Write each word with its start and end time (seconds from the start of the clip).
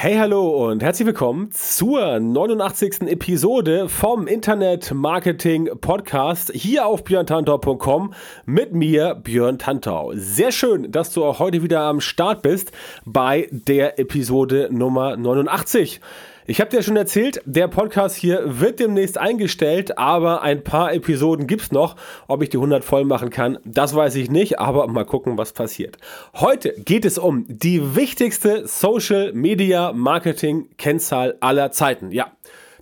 Hey, 0.00 0.14
hallo 0.14 0.70
und 0.70 0.80
herzlich 0.80 1.06
willkommen 1.06 1.50
zur 1.50 2.20
89. 2.20 3.08
Episode 3.08 3.88
vom 3.88 4.28
Internet 4.28 4.94
Marketing 4.94 5.68
Podcast 5.80 6.52
hier 6.54 6.86
auf 6.86 7.02
björntantau.com 7.02 8.14
mit 8.46 8.72
mir, 8.72 9.16
Björn 9.16 9.58
Tantau. 9.58 10.12
Sehr 10.14 10.52
schön, 10.52 10.92
dass 10.92 11.12
du 11.12 11.24
auch 11.24 11.40
heute 11.40 11.64
wieder 11.64 11.80
am 11.80 12.00
Start 12.00 12.42
bist 12.42 12.70
bei 13.06 13.48
der 13.50 13.98
Episode 13.98 14.68
Nummer 14.70 15.16
89. 15.16 16.00
Ich 16.50 16.62
habe 16.62 16.70
dir 16.70 16.82
schon 16.82 16.96
erzählt, 16.96 17.42
der 17.44 17.68
Podcast 17.68 18.16
hier 18.16 18.40
wird 18.42 18.80
demnächst 18.80 19.18
eingestellt, 19.18 19.98
aber 19.98 20.40
ein 20.40 20.64
paar 20.64 20.94
Episoden 20.94 21.46
gibt's 21.46 21.72
noch. 21.72 21.94
Ob 22.26 22.42
ich 22.42 22.48
die 22.48 22.56
100 22.56 22.82
voll 22.82 23.04
machen 23.04 23.28
kann, 23.28 23.58
das 23.66 23.94
weiß 23.94 24.14
ich 24.14 24.30
nicht, 24.30 24.58
aber 24.58 24.86
mal 24.86 25.04
gucken, 25.04 25.36
was 25.36 25.52
passiert. 25.52 25.98
Heute 26.32 26.72
geht 26.72 27.04
es 27.04 27.18
um 27.18 27.44
die 27.48 27.94
wichtigste 27.94 28.66
Social 28.66 29.34
Media 29.34 29.92
Marketing 29.92 30.70
Kennzahl 30.78 31.36
aller 31.40 31.70
Zeiten. 31.70 32.12
Ja, 32.12 32.32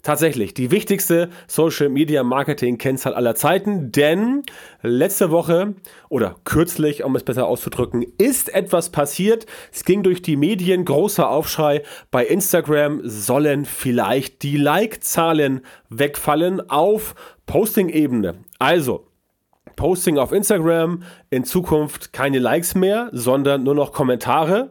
tatsächlich 0.06 0.54
die 0.54 0.70
wichtigste 0.70 1.30
Social 1.48 1.88
Media 1.88 2.22
Marketing 2.22 2.78
Kennzahl 2.78 3.12
aller 3.12 3.34
Zeiten, 3.34 3.90
denn 3.90 4.44
letzte 4.80 5.32
Woche 5.32 5.74
oder 6.08 6.36
kürzlich, 6.44 7.02
um 7.02 7.16
es 7.16 7.24
besser 7.24 7.46
auszudrücken, 7.46 8.06
ist 8.16 8.54
etwas 8.54 8.90
passiert. 8.90 9.46
Es 9.72 9.84
ging 9.84 10.04
durch 10.04 10.22
die 10.22 10.36
Medien, 10.36 10.84
großer 10.84 11.28
Aufschrei. 11.28 11.82
Bei 12.12 12.24
Instagram 12.24 13.00
sollen 13.02 13.64
vielleicht 13.64 14.44
die 14.44 14.56
Like-Zahlen 14.56 15.62
wegfallen 15.90 16.70
auf 16.70 17.16
Posting-Ebene. 17.46 18.36
Also, 18.60 19.08
Posting 19.74 20.18
auf 20.18 20.30
Instagram, 20.30 21.02
in 21.30 21.44
Zukunft 21.44 22.12
keine 22.12 22.38
Likes 22.38 22.76
mehr, 22.76 23.10
sondern 23.12 23.64
nur 23.64 23.74
noch 23.74 23.92
Kommentare. 23.92 24.70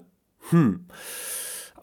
Hm. 0.49 0.87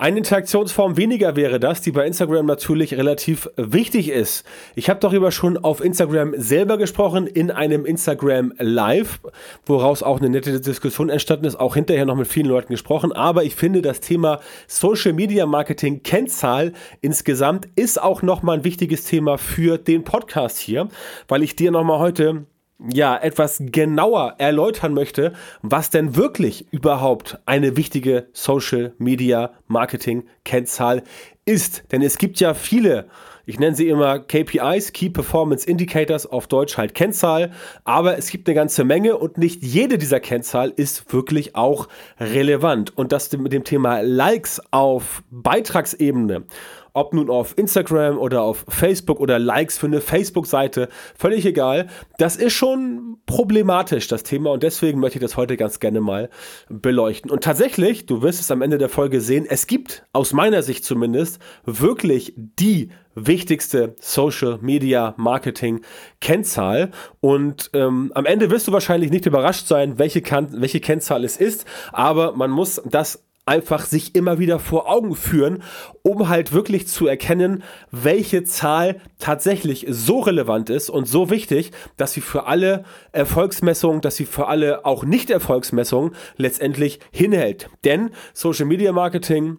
Eine 0.03 0.19
Interaktionsform 0.19 0.97
weniger 0.97 1.37
wäre 1.37 1.61
das, 1.61 1.81
die 1.81 1.93
bei 1.93 2.05
Instagram 2.05 2.45
natürlich 2.45 2.95
relativ 2.95 3.49
wichtig 3.55 4.09
ist. 4.09 4.45
Ich 4.75 4.91
habe 4.91 4.99
darüber 4.99 5.31
schon 5.31 5.57
auf 5.57 5.81
Instagram 5.81 6.35
selber 6.37 6.77
gesprochen, 6.77 7.29
in 7.29 7.53
einem 7.53 7.87
Instagram 7.87 8.53
Live, 8.59 9.21
woraus 9.65 10.03
auch 10.03 10.19
eine 10.19 10.29
nette 10.29 10.61
Diskussion 10.61 11.09
entstanden 11.09 11.45
ist, 11.45 11.55
auch 11.55 11.77
hinterher 11.77 12.05
noch 12.05 12.17
mit 12.17 12.27
vielen 12.27 12.47
Leuten 12.47 12.73
gesprochen. 12.73 13.13
Aber 13.13 13.45
ich 13.45 13.55
finde, 13.55 13.81
das 13.81 14.01
Thema 14.01 14.41
Social 14.67 15.13
Media 15.13 15.47
Marketing 15.47 16.03
Kennzahl 16.03 16.73
insgesamt 17.01 17.69
ist 17.77 18.03
auch 18.03 18.23
nochmal 18.23 18.59
ein 18.59 18.65
wichtiges 18.65 19.05
Thema 19.05 19.39
für 19.39 19.79
den 19.79 20.03
Podcast 20.03 20.59
hier, 20.59 20.89
weil 21.29 21.45
ich 21.45 21.55
dir 21.55 21.71
nochmal 21.71 22.01
heute 22.01 22.47
ja, 22.91 23.17
etwas 23.17 23.59
genauer 23.61 24.35
erläutern 24.39 24.95
möchte, 24.95 25.33
was 25.63 25.91
denn 25.91 26.17
wirklich 26.17 26.67
überhaupt 26.73 27.39
eine 27.47 27.77
wichtige 27.77 28.29
Social 28.33 28.95
Media 28.99 29.53
Marketing 29.67 30.25
Kennzahl 30.45 31.03
ist. 31.45 31.85
Denn 31.93 32.03
es 32.03 32.19
gibt 32.19 32.41
ja 32.41 32.55
viele, 32.55 33.07
ich 33.47 33.59
nenne 33.59 33.75
sie 33.75 33.89
immer 33.89 34.21
KPIs, 34.21 34.93
Key 34.93 35.11
Performance 35.11 35.67
Indicators, 35.67 36.27
auf 36.27 36.47
Deutsch 36.47 36.77
halt 36.77 36.95
Kennzahl, 36.95 37.53
aber 37.85 38.17
es 38.19 38.31
gibt 38.31 38.49
eine 38.49 38.55
ganze 38.55 38.85
Menge 38.85 39.17
und 39.17 39.39
nicht 39.39 39.63
jede 39.63 39.99
dieser 39.99 40.21
Kennzahl 40.21 40.73
ist 40.75 41.13
wirklich 41.13 41.57
auch 41.57 41.89
relevant. 42.21 42.97
Und 42.97 43.13
das 43.13 43.33
mit 43.37 43.53
dem 43.53 43.65
Thema 43.65 44.01
Likes 44.01 44.61
auf 44.71 45.23
Beitragsebene 45.31 46.45
ob 46.93 47.15
nun 47.15 47.31
auf 47.31 47.57
Instagram 47.57 48.19
oder 48.19 48.43
auf 48.43 48.65
Facebook 48.69 49.21
oder 49.21 49.39
Likes 49.39 49.79
für 49.79 49.87
eine 49.87 50.01
Facebook-Seite, 50.01 50.89
völlig 51.17 51.47
egal. 51.47 51.89
Das 52.19 52.37
ist 52.37 52.53
schon 52.53 53.19
problematisch, 53.27 54.09
das 54.09 54.23
Thema, 54.23 54.53
und 54.53 54.63
deswegen 54.63 55.01
möchte 55.01 55.19
ich 55.19 55.23
das 55.23 55.37
heute 55.37 55.57
ganz 55.57 55.81
gerne 55.81 56.01
mal 56.01 56.29
beleuchten. 56.69 57.31
Und 57.31 57.45
tatsächlich, 57.45 58.07
du 58.07 58.23
wirst 58.23 58.41
es 58.41 58.51
am 58.51 58.63
Ende 58.63 58.79
der 58.79 58.89
Folge 58.89 59.21
sehen, 59.21 59.47
es 59.49 59.67
gibt 59.67 60.05
aus 60.13 60.33
meiner 60.33 60.63
Sicht 60.63 60.85
zumindest 60.85 61.39
wirklich 61.65 62.35
die 62.37 62.91
wichtigste 63.15 63.95
Social 64.01 64.59
Media 64.61 65.15
Marketing 65.17 65.83
Kennzahl. 66.21 66.91
Und 67.21 67.71
ähm, 67.75 68.11
am 68.15 68.27
Ende 68.27 68.51
wirst 68.51 68.69
du 68.69 68.73
wahrscheinlich 68.73 69.11
nicht 69.11 69.27
überrascht 69.27 69.67
sein, 69.67 69.99
welche, 69.99 70.23
welche 70.23 70.81
Kennzahl 70.81 71.25
es 71.25 71.37
ist, 71.37 71.67
aber 71.93 72.33
man 72.33 72.51
muss 72.51 72.81
das 72.85 73.25
einfach 73.45 73.87
sich 73.87 74.15
immer 74.15 74.39
wieder 74.39 74.59
vor 74.59 74.89
Augen 74.89 75.17
führen, 75.17 75.63
um 76.03 76.29
halt 76.29 76.53
wirklich 76.53 76.87
zu 76.87 77.07
erkennen, 77.07 77.63
welche 77.91 78.45
Zahl 78.45 79.01
tatsächlich 79.19 79.87
so 79.89 80.21
relevant 80.21 80.71
ist 80.71 80.91
und 80.91 81.09
so 81.09 81.31
wichtig, 81.31 81.73
dass 81.97 82.13
sie 82.13 82.21
für 82.21 82.47
alle 82.47 82.85
Erfolgsmessungen, 83.11 84.01
dass 84.01 84.17
sie 84.17 84.27
für 84.27 84.47
alle 84.47 84.85
auch 84.85 85.05
Nicht-Erfolgsmessungen 85.05 86.15
letztendlich 86.37 87.01
hinhält. 87.11 87.69
Denn 87.85 88.11
Social 88.33 88.67
Media 88.67 88.93
Marketing 88.93 89.59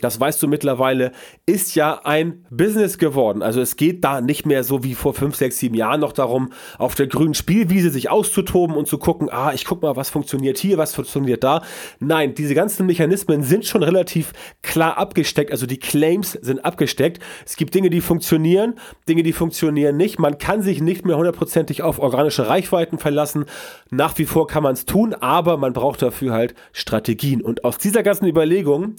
das 0.00 0.20
weißt 0.20 0.42
du 0.42 0.48
mittlerweile, 0.48 1.12
ist 1.46 1.74
ja 1.74 2.00
ein 2.04 2.44
Business 2.50 2.98
geworden. 2.98 3.42
Also 3.42 3.60
es 3.60 3.76
geht 3.76 4.04
da 4.04 4.20
nicht 4.20 4.46
mehr 4.46 4.64
so 4.64 4.84
wie 4.84 4.94
vor 4.94 5.14
fünf, 5.14 5.36
sechs, 5.36 5.58
sieben 5.58 5.74
Jahren 5.74 6.00
noch 6.00 6.12
darum, 6.12 6.52
auf 6.78 6.94
der 6.94 7.06
grünen 7.06 7.34
Spielwiese 7.34 7.90
sich 7.90 8.10
auszutoben 8.10 8.76
und 8.76 8.88
zu 8.88 8.98
gucken, 8.98 9.28
ah, 9.30 9.52
ich 9.54 9.64
guck 9.64 9.82
mal, 9.82 9.96
was 9.96 10.10
funktioniert 10.10 10.58
hier, 10.58 10.78
was 10.78 10.94
funktioniert 10.94 11.44
da. 11.44 11.62
Nein, 12.00 12.34
diese 12.34 12.54
ganzen 12.54 12.86
Mechanismen 12.86 13.42
sind 13.42 13.64
schon 13.64 13.82
relativ 13.82 14.32
klar 14.62 14.98
abgesteckt. 14.98 15.50
Also 15.52 15.66
die 15.66 15.78
Claims 15.78 16.32
sind 16.32 16.64
abgesteckt. 16.64 17.22
Es 17.46 17.56
gibt 17.56 17.74
Dinge, 17.74 17.90
die 17.90 18.00
funktionieren, 18.00 18.74
Dinge, 19.08 19.22
die 19.22 19.32
funktionieren 19.32 19.96
nicht. 19.96 20.18
Man 20.18 20.38
kann 20.38 20.62
sich 20.62 20.80
nicht 20.80 21.04
mehr 21.04 21.16
hundertprozentig 21.16 21.82
auf 21.82 21.98
organische 21.98 22.48
Reichweiten 22.48 22.98
verlassen. 22.98 23.44
Nach 23.90 24.16
wie 24.18 24.26
vor 24.26 24.46
kann 24.46 24.62
man 24.62 24.74
es 24.74 24.84
tun, 24.84 25.14
aber 25.14 25.56
man 25.56 25.72
braucht 25.72 26.02
dafür 26.02 26.32
halt 26.32 26.54
Strategien. 26.72 27.42
Und 27.42 27.64
aus 27.64 27.78
dieser 27.78 28.02
ganzen 28.02 28.26
Überlegung 28.26 28.96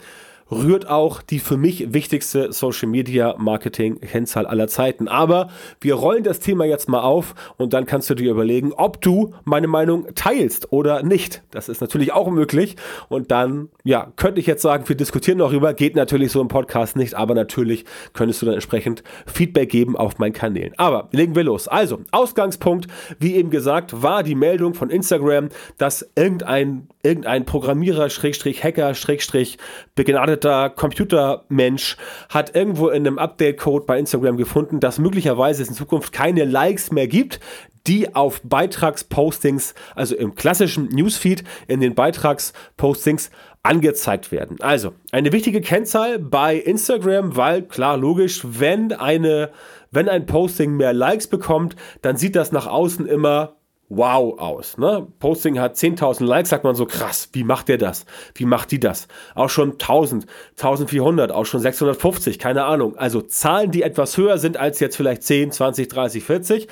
rührt 0.52 0.90
auch 0.90 1.22
die 1.22 1.40
für 1.40 1.58
mich 1.58 1.94
wichtigste 1.94 2.52
Social 2.52 2.90
Media 2.90 3.36
Marketing 3.38 4.00
Kennzahl 4.00 4.46
aller 4.46 4.68
Zeiten. 4.68 5.08
Aber 5.08 5.50
wir 5.82 5.96
rollen 5.96 6.24
das 6.24 6.40
Thema 6.40 6.66
jetzt 6.66 6.90
mal 6.90 7.02
auf 7.02 7.36
und 7.58 7.74
dann 7.74 7.86
kannst 7.86 8.10
du 8.10 8.16
dir 8.16 8.32
überlegen, 8.32 8.74
ob 8.74 9.02
du 9.02 9.34
meine 9.44 9.68
Meinung 9.68 10.08
teilst 10.16 10.72
oder 10.72 11.04
nicht. 11.04 11.44
Das 11.52 11.70
ist 11.70 11.82
natürlich 11.82 12.14
auch 12.14 12.30
möglich 12.30 12.76
und 13.10 13.32
dann, 13.32 13.70
ja, 13.84 14.12
könnte 14.16 14.40
ich 14.40 14.48
jetzt 14.48 14.62
sagen, 14.62 14.88
wir 14.88 14.96
diskutieren 14.96 15.38
darüber. 15.38 15.74
Geht 15.74 15.96
natürlich 15.96 16.32
so 16.32 16.42
im 16.42 16.48
Podcast 16.48 16.96
nicht, 16.96 17.14
aber 17.14 17.36
natürlich 17.36 17.86
könntest 18.14 18.42
du 18.42 18.46
dann 18.46 18.56
entsprechend 18.56 19.04
Feedback 19.26 19.70
geben 19.70 19.96
auf 19.96 20.18
meinen 20.18 20.34
Kanälen. 20.34 20.74
Aber 20.78 21.10
legen 21.12 21.36
wir 21.36 21.44
los. 21.44 21.68
Also, 21.68 22.00
Ausgangspunkt, 22.12 22.88
wie 23.20 23.36
eben 23.36 23.50
gesagt, 23.50 24.02
war 24.02 24.24
die 24.24 24.36
Meldung 24.36 24.74
von 24.74 24.90
Instagram, 24.90 25.50
dass 25.78 26.10
irgendein, 26.16 26.88
irgendein 27.04 27.46
Programmierer, 27.46 28.10
Schrägstrich, 28.10 28.64
Hacker, 28.64 28.94
Schrägstrich, 28.94 29.58
begnadeter 29.96 30.39
ausgebildeter 30.40 30.70
Computermensch 30.70 31.98
hat 32.30 32.56
irgendwo 32.56 32.90
in 32.90 33.06
einem 33.06 33.20
Update-Code 33.20 33.86
bei 33.86 34.00
Instagram 34.00 34.38
gefunden, 34.38 34.80
dass 34.80 35.00
möglicherweise 35.00 35.62
es 35.64 35.70
in 35.70 35.76
Zukunft 35.76 36.12
keine 36.12 36.46
Likes 36.46 36.92
mehr 36.92 37.08
gibt, 37.08 37.40
die 37.88 38.14
auf 38.14 38.42
Beitragspostings, 38.44 39.74
also 39.96 40.16
im 40.16 40.36
klassischen 40.36 40.90
Newsfeed, 40.90 41.44
in 41.68 41.80
den 41.80 41.96
Beitragspostings 41.96 43.32
angezeigt 43.64 44.32
werden. 44.32 44.58
Also 44.62 44.94
eine 45.12 45.32
wichtige 45.32 45.62
Kennzahl 45.62 46.20
bei 46.20 46.56
Instagram, 46.56 47.36
weil 47.36 47.64
klar, 47.64 47.98
logisch, 47.98 48.42
wenn 48.44 48.94
eine, 48.94 49.52
wenn 49.92 50.08
ein 50.08 50.26
Posting 50.26 50.78
mehr 50.78 50.94
Likes 50.94 51.28
bekommt, 51.28 51.76
dann 52.02 52.16
sieht 52.16 52.36
das 52.36 52.52
nach 52.52 52.68
außen 52.68 53.06
immer 53.06 53.56
wow 53.90 54.40
aus. 54.40 54.78
Ne? 54.78 55.08
Posting 55.20 55.60
hat 55.60 55.76
10.000 55.76 56.24
Likes, 56.24 56.50
sagt 56.50 56.64
man 56.64 56.76
so, 56.76 56.86
krass, 56.86 57.30
wie 57.34 57.44
macht 57.44 57.68
der 57.68 57.78
das? 57.78 58.06
Wie 58.36 58.46
macht 58.46 58.72
die 58.72 58.80
das? 58.80 59.08
Auch 59.36 59.50
schon 59.50 59.74
1000, 59.74 60.28
1400, 60.52 61.32
auch 61.32 61.46
schon 61.46 61.60
650, 61.60 62.40
keine 62.40 62.66
Ahnung. 62.66 62.96
Also 62.96 63.22
Zahlen, 63.22 63.72
die 63.72 63.82
etwas 63.82 64.16
höher 64.16 64.38
sind 64.38 64.58
als 64.58 64.80
jetzt 64.80 64.96
vielleicht 64.96 65.24
10, 65.24 65.52
20, 65.52 65.88
30, 65.88 66.24
40. 66.24 66.68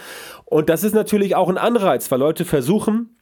Und 0.46 0.69
das 0.69 0.84
ist 0.84 0.94
natürlich 0.94 1.36
auch 1.36 1.50
ein 1.50 1.58
Anreiz, 1.58 2.10
weil 2.12 2.19
Leute 2.19 2.46
versuchen, 2.46 3.18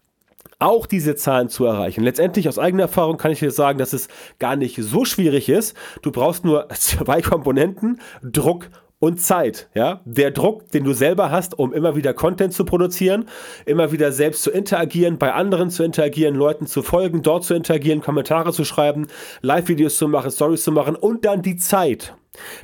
auch 0.60 0.86
diese 0.86 1.16
Zahlen 1.16 1.50
zu 1.50 1.66
erreichen. 1.66 2.04
Letztendlich 2.04 2.48
aus 2.48 2.60
eigener 2.60 2.84
Erfahrung 2.84 3.18
kann 3.18 3.32
ich 3.32 3.40
dir 3.40 3.52
sagen, 3.52 3.78
dass 3.78 3.94
es 3.94 4.08
gar 4.40 4.56
nicht 4.56 4.78
so 4.82 5.06
schwierig 5.06 5.50
ist. 5.50 5.76
Du 6.02 6.12
brauchst 6.12 6.46
nur 6.46 6.68
zwei 6.74 7.22
Komponenten, 7.22 8.00
Druck 8.24 8.70
und 9.00 9.22
Zeit. 9.22 9.70
Ja? 9.74 10.02
Der 10.06 10.32
Druck, 10.32 10.72
den 10.72 10.84
du 10.84 10.94
selber 10.94 11.32
hast, 11.32 11.58
um 11.58 11.74
immer 11.74 11.96
wieder 11.96 12.14
Content 12.14 12.54
zu 12.54 12.66
produzieren, 12.66 13.26
immer 13.66 13.92
wieder 13.92 14.12
selbst 14.12 14.44
zu 14.44 14.52
interagieren, 14.52 15.18
bei 15.18 15.34
anderen 15.34 15.70
zu 15.70 15.84
interagieren, 15.84 16.36
Leuten 16.36 16.68
zu 16.68 16.82
folgen, 16.82 17.22
dort 17.22 17.44
zu 17.44 17.54
interagieren, 17.54 18.02
Kommentare 18.02 18.52
zu 18.54 18.64
schreiben, 18.64 19.08
Live-Videos 19.42 19.98
zu 19.98 20.08
machen, 20.08 20.32
Stories 20.32 20.64
zu 20.64 20.72
machen 20.72 20.96
und 20.96 21.26
dann 21.26 21.42
die 21.42 21.58
Zeit. 21.58 22.16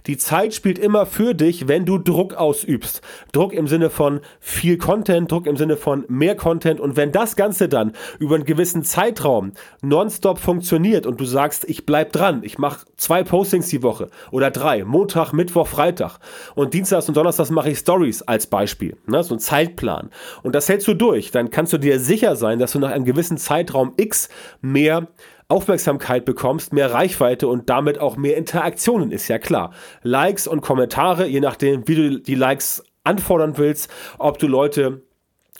Die 0.08 0.18
Zeit 0.18 0.54
spielt 0.54 0.80
immer 0.80 1.06
für 1.06 1.34
dich, 1.34 1.68
wenn 1.68 1.86
du 1.86 1.98
Druck 1.98 2.34
ausübst. 2.34 3.02
Druck 3.32 3.54
im 3.54 3.68
Sinne 3.68 3.90
von 3.90 4.22
viel 4.40 4.78
Content, 4.78 5.32
Druck 5.32 5.48
im 5.48 5.58
Sinne 5.58 5.78
von 5.78 6.06
mehr 6.08 6.36
Content. 6.36 6.80
Und 6.80 6.96
wenn 6.96 7.12
das 7.12 7.36
Ganze 7.36 7.70
dann 7.70 7.94
über 8.20 8.36
einen 8.36 8.46
gewissen 8.46 8.84
Zeitraum 8.84 9.54
nonstop 9.82 10.40
funktioniert 10.40 11.06
und 11.06 11.20
du 11.20 11.26
sagst, 11.26 11.66
ich 11.70 11.86
bleib 11.86 12.12
dran, 12.12 12.42
ich 12.44 12.58
mache 12.58 12.86
zwei 12.98 13.24
Postings 13.24 13.70
die 13.70 13.84
Woche 13.84 14.10
oder 14.32 14.52
drei, 14.52 14.84
Montag, 14.84 15.34
Mittwoch, 15.34 15.68
Freitag 15.68 16.20
und 16.56 16.74
Dienstags 16.74 17.08
und 17.08 17.18
Donnerstags 17.18 17.50
mache 17.50 17.72
ich 17.72 17.80
Stories 17.80 18.22
als 18.22 18.48
Beispiel, 18.48 18.98
ne, 19.08 19.24
so 19.24 19.36
ein 19.36 19.40
Zeitplan. 19.40 20.10
Und 20.44 20.56
das 20.56 20.70
hältst 20.70 20.88
du 20.88 20.94
durch, 20.94 21.32
dann 21.32 21.50
kannst 21.50 21.74
du 21.74 21.78
dir 21.78 22.00
sicher 22.00 22.36
sein, 22.36 22.60
dass 22.60 22.74
du 22.74 22.80
nach 22.80 22.92
einem 22.92 23.06
gewissen 23.06 23.38
Zeitraum 23.38 23.94
X 23.98 24.30
mehr 24.62 25.08
Aufmerksamkeit 25.52 26.26
bekommst, 26.26 26.74
mehr 26.74 26.94
Reichweite 26.94 27.48
und 27.48 27.70
damit 27.70 28.00
auch 28.00 28.16
mehr 28.16 28.38
Interaktionen, 28.38 29.12
ist 29.12 29.28
ja 29.28 29.38
klar. 29.38 29.74
Likes 30.02 30.48
und 30.48 30.62
Kommentare, 30.62 31.28
je 31.28 31.42
nachdem, 31.42 31.88
wie 31.88 31.96
du 31.96 32.20
die 32.20 32.36
Likes 32.36 32.84
anfordern 33.04 33.58
willst, 33.58 33.92
ob 34.18 34.40
du 34.40 34.48
Leute 34.48 35.02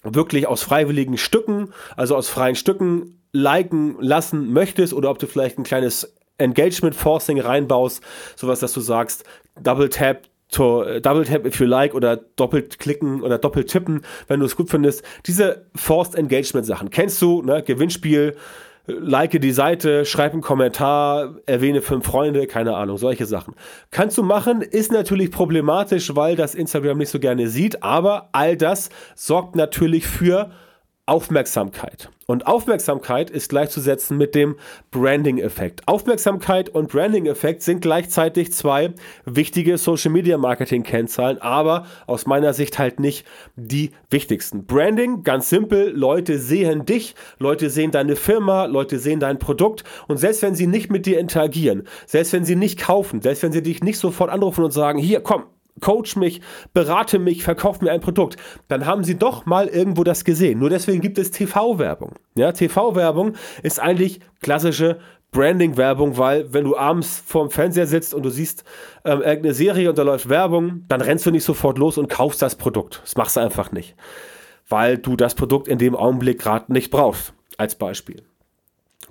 wirklich 0.04 0.48
aus 0.48 0.64
freiwilligen 0.64 1.18
Stücken, 1.18 1.74
also 1.96 2.16
aus 2.16 2.30
freien 2.30 2.56
Stücken 2.56 3.22
liken 3.34 3.98
lassen 4.00 4.52
möchtest 4.52 4.94
oder 4.94 5.10
ob 5.10 5.20
du 5.20 5.28
vielleicht 5.28 5.58
ein 5.58 5.64
kleines 5.64 6.16
Engagement 6.38 6.96
Forcing 6.96 7.40
reinbaust, 7.40 8.02
sowas, 8.36 8.60
dass 8.60 8.74
du 8.74 8.80
sagst, 8.82 9.24
Double 9.62 9.90
Tap, 9.90 10.24
to, 10.50 11.00
Double 11.00 11.24
Tap 11.24 11.46
if 11.46 11.60
you 11.60 11.66
like 11.66 11.94
oder 11.94 12.18
doppelt 12.18 12.80
klicken 12.80 13.22
oder 13.22 13.38
doppelt 13.38 13.70
tippen, 13.70 14.02
wenn 14.28 14.40
du 14.40 14.46
es 14.46 14.56
gut 14.56 14.70
findest. 14.70 15.04
Diese 15.26 15.66
Forced 15.76 16.16
Engagement 16.16 16.66
Sachen 16.66 16.90
kennst 16.90 17.22
du, 17.22 17.42
ne? 17.42 17.64
Gewinnspiel, 17.64 18.36
like 18.88 19.40
die 19.40 19.52
Seite, 19.52 20.06
schreib 20.06 20.34
einen 20.34 20.42
Kommentar, 20.42 21.36
erwähne 21.46 21.82
fünf 21.82 22.06
Freunde, 22.06 22.48
keine 22.48 22.76
Ahnung, 22.76 22.98
solche 22.98 23.26
Sachen. 23.26 23.56
Kannst 23.92 24.18
du 24.18 24.24
machen, 24.24 24.62
ist 24.62 24.92
natürlich 24.92 25.32
problematisch, 25.32 26.16
weil 26.16 26.36
das 26.36 26.56
Instagram 26.56 26.98
nicht 26.98 27.10
so 27.10 27.20
gerne 27.20 27.48
sieht, 27.48 27.84
aber 27.84 28.30
all 28.32 28.58
das 28.58 28.90
sorgt 29.16 29.56
natürlich 29.56 30.08
für 30.08 30.52
Aufmerksamkeit. 31.12 32.10
Und 32.26 32.48
Aufmerksamkeit 32.48 33.30
ist 33.30 33.50
gleichzusetzen 33.50 34.16
mit 34.16 34.34
dem 34.34 34.56
Branding-Effekt. 34.92 35.86
Aufmerksamkeit 35.86 36.70
und 36.70 36.90
Branding-Effekt 36.90 37.64
sind 37.64 37.82
gleichzeitig 37.82 38.54
zwei 38.54 38.94
wichtige 39.26 39.78
Social-Media-Marketing-Kennzahlen, 39.78 41.42
aber 41.42 41.86
aus 42.08 42.28
meiner 42.28 42.54
Sicht 42.54 42.80
halt 42.80 43.02
nicht 43.02 43.28
die 43.58 43.92
wichtigsten. 44.10 44.66
Branding, 44.66 45.24
ganz 45.24 45.50
simpel, 45.50 45.92
Leute 45.94 46.40
sehen 46.40 46.86
dich, 46.86 47.14
Leute 47.40 47.70
sehen 47.70 47.92
deine 47.92 48.16
Firma, 48.16 48.64
Leute 48.64 48.98
sehen 48.98 49.20
dein 49.20 49.38
Produkt 49.38 49.84
und 50.08 50.16
selbst 50.16 50.44
wenn 50.44 50.56
sie 50.56 50.68
nicht 50.68 50.90
mit 50.90 51.06
dir 51.06 51.20
interagieren, 51.20 51.90
selbst 52.06 52.32
wenn 52.32 52.46
sie 52.46 52.56
nicht 52.56 52.80
kaufen, 52.80 53.22
selbst 53.22 53.44
wenn 53.44 53.52
sie 53.52 53.62
dich 53.62 53.84
nicht 53.84 54.00
sofort 54.00 54.30
anrufen 54.30 54.64
und 54.64 54.72
sagen, 54.72 54.98
hier, 54.98 55.20
komm, 55.20 55.44
coach 55.80 56.16
mich, 56.16 56.42
berate 56.74 57.20
mich, 57.20 57.44
verkauf 57.44 57.82
mir 57.82 57.92
ein 57.92 58.02
Produkt, 58.02 58.38
dann 58.68 58.86
haben 58.86 59.04
sie 59.04 59.18
doch 59.18 59.46
mal 59.46 59.68
irgendwo 59.68 60.04
das 60.04 60.26
gesehen. 60.26 60.60
Nur 60.60 60.70
deswegen 60.70 61.02
gibt 61.02 61.18
es 61.18 61.32
TV-Werbung. 61.32 62.16
Ja, 62.36 62.52
TV-Werbung 62.52 63.34
ist 63.64 63.80
eigentlich 63.80 64.20
klassische 64.42 65.00
Branding-Werbung, 65.32 66.18
weil 66.18 66.54
wenn 66.54 66.66
du 66.66 66.76
abends 66.76 67.24
vorm 67.26 67.50
Fernseher 67.50 67.88
sitzt 67.88 68.14
und 68.14 68.24
du 68.24 68.30
siehst 68.30 68.66
ähm, 69.06 69.22
irgendeine 69.22 69.54
Serie 69.54 69.90
und 69.90 69.98
da 69.98 70.04
läuft 70.04 70.28
Werbung, 70.28 70.84
dann 70.90 71.00
rennst 71.00 71.26
du 71.26 71.32
nicht 71.32 71.46
sofort 71.46 71.78
los 71.78 71.98
und 71.98 72.10
kaufst 72.10 72.42
das 72.42 72.56
Produkt. 72.56 73.00
Das 73.04 73.16
machst 73.16 73.38
du 73.38 73.40
einfach 73.40 73.72
nicht. 73.72 73.96
Weil 74.68 74.98
du 74.98 75.16
das 75.16 75.36
Produkt 75.36 75.70
in 75.70 75.78
dem 75.78 75.96
Augenblick 75.96 76.40
gerade 76.40 76.72
nicht 76.74 76.92
brauchst, 76.92 77.34
als 77.58 77.76
Beispiel. 77.76 78.24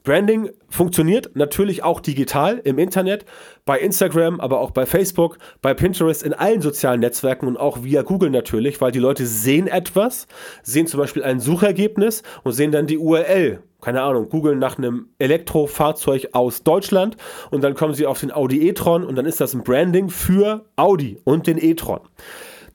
Branding 0.02 0.50
funktioniert 0.68 1.30
natürlich 1.34 1.82
auch 1.82 2.00
digital 2.00 2.60
im 2.64 2.78
Internet, 2.78 3.24
bei 3.64 3.78
Instagram, 3.78 4.40
aber 4.40 4.60
auch 4.60 4.70
bei 4.70 4.86
Facebook, 4.86 5.38
bei 5.60 5.74
Pinterest, 5.74 6.22
in 6.22 6.32
allen 6.32 6.62
sozialen 6.62 7.00
Netzwerken 7.00 7.46
und 7.46 7.56
auch 7.56 7.82
via 7.82 8.02
Google 8.02 8.30
natürlich, 8.30 8.80
weil 8.80 8.92
die 8.92 8.98
Leute 8.98 9.26
sehen 9.26 9.66
etwas, 9.66 10.26
sehen 10.62 10.86
zum 10.86 11.00
Beispiel 11.00 11.22
ein 11.22 11.40
Suchergebnis 11.40 12.22
und 12.42 12.52
sehen 12.52 12.72
dann 12.72 12.86
die 12.86 12.98
URL. 12.98 13.62
Keine 13.80 14.02
Ahnung, 14.02 14.28
googeln 14.28 14.58
nach 14.58 14.76
einem 14.76 15.08
Elektrofahrzeug 15.18 16.28
aus 16.32 16.62
Deutschland 16.62 17.16
und 17.50 17.64
dann 17.64 17.74
kommen 17.74 17.94
sie 17.94 18.06
auf 18.06 18.20
den 18.20 18.30
Audi 18.30 18.68
e-tron 18.68 19.04
und 19.04 19.16
dann 19.16 19.26
ist 19.26 19.40
das 19.40 19.54
ein 19.54 19.64
Branding 19.64 20.10
für 20.10 20.66
Audi 20.76 21.18
und 21.24 21.46
den 21.46 21.56
e-tron 21.58 22.00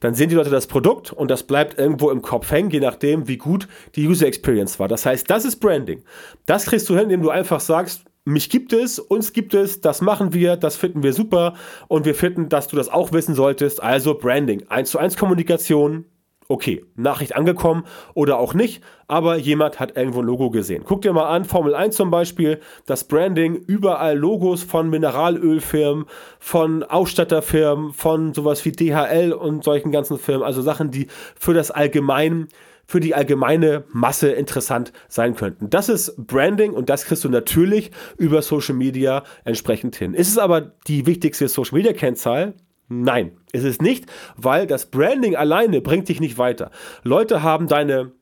dann 0.00 0.14
sehen 0.14 0.28
die 0.28 0.34
Leute 0.34 0.50
das 0.50 0.66
Produkt 0.66 1.12
und 1.12 1.30
das 1.30 1.42
bleibt 1.44 1.78
irgendwo 1.78 2.10
im 2.10 2.22
Kopf 2.22 2.50
hängen, 2.50 2.70
je 2.70 2.80
nachdem, 2.80 3.28
wie 3.28 3.36
gut 3.36 3.68
die 3.94 4.06
User 4.06 4.26
Experience 4.26 4.78
war. 4.78 4.88
Das 4.88 5.06
heißt, 5.06 5.28
das 5.30 5.44
ist 5.44 5.56
Branding. 5.56 6.02
Das 6.46 6.66
kriegst 6.66 6.88
du 6.88 6.94
hin, 6.94 7.04
indem 7.04 7.22
du 7.22 7.30
einfach 7.30 7.60
sagst, 7.60 8.04
mich 8.24 8.50
gibt 8.50 8.72
es, 8.72 8.98
uns 8.98 9.32
gibt 9.32 9.54
es, 9.54 9.80
das 9.80 10.00
machen 10.00 10.34
wir, 10.34 10.56
das 10.56 10.76
finden 10.76 11.04
wir 11.04 11.12
super 11.12 11.54
und 11.86 12.04
wir 12.06 12.14
finden, 12.14 12.48
dass 12.48 12.66
du 12.66 12.74
das 12.74 12.88
auch 12.88 13.12
wissen 13.12 13.36
solltest. 13.36 13.80
Also 13.80 14.14
Branding, 14.14 14.64
1 14.68 14.90
zu 14.90 14.98
1 14.98 15.16
Kommunikation, 15.16 16.06
okay, 16.48 16.84
Nachricht 16.94 17.34
angekommen 17.36 17.84
oder 18.14 18.38
auch 18.38 18.54
nicht, 18.54 18.82
aber 19.08 19.36
jemand 19.36 19.80
hat 19.80 19.96
irgendwo 19.96 20.20
ein 20.20 20.26
Logo 20.26 20.50
gesehen. 20.50 20.82
Guck 20.84 21.02
dir 21.02 21.12
mal 21.12 21.28
an, 21.28 21.44
Formel 21.44 21.74
1 21.74 21.96
zum 21.96 22.10
Beispiel, 22.10 22.60
das 22.86 23.04
Branding, 23.04 23.54
überall 23.54 24.16
Logos 24.16 24.62
von 24.62 24.88
Mineralölfirmen, 24.90 26.06
von 26.38 26.82
Ausstatterfirmen, 26.82 27.92
von 27.92 28.34
sowas 28.34 28.64
wie 28.64 28.72
DHL 28.72 29.32
und 29.32 29.64
solchen 29.64 29.92
ganzen 29.92 30.18
Firmen, 30.18 30.44
also 30.44 30.62
Sachen, 30.62 30.90
die 30.90 31.08
für 31.38 31.54
das 31.54 31.70
Allgemein 31.70 32.48
für 32.88 33.00
die 33.00 33.14
allgemeine 33.14 33.84
Masse 33.92 34.30
interessant 34.30 34.92
sein 35.08 35.34
könnten. 35.34 35.68
Das 35.68 35.88
ist 35.88 36.14
Branding 36.16 36.72
und 36.72 36.88
das 36.88 37.04
kriegst 37.04 37.24
du 37.24 37.28
natürlich 37.28 37.90
über 38.16 38.42
Social 38.42 38.76
Media 38.76 39.24
entsprechend 39.44 39.96
hin. 39.96 40.14
Ist 40.14 40.28
es 40.28 40.38
aber 40.38 40.60
die 40.86 41.04
wichtigste 41.04 41.48
Social 41.48 41.76
Media 41.76 41.92
Kennzahl? 41.92 42.54
Nein, 42.88 43.32
ist 43.52 43.64
es 43.64 43.80
nicht, 43.80 44.06
weil 44.36 44.66
das 44.66 44.86
Branding 44.86 45.34
alleine 45.34 45.80
bringt 45.80 46.08
dich 46.08 46.20
nicht 46.20 46.38
weiter. 46.38 46.70
Leute 47.02 47.42
haben 47.42 47.66
deine 47.66 48.12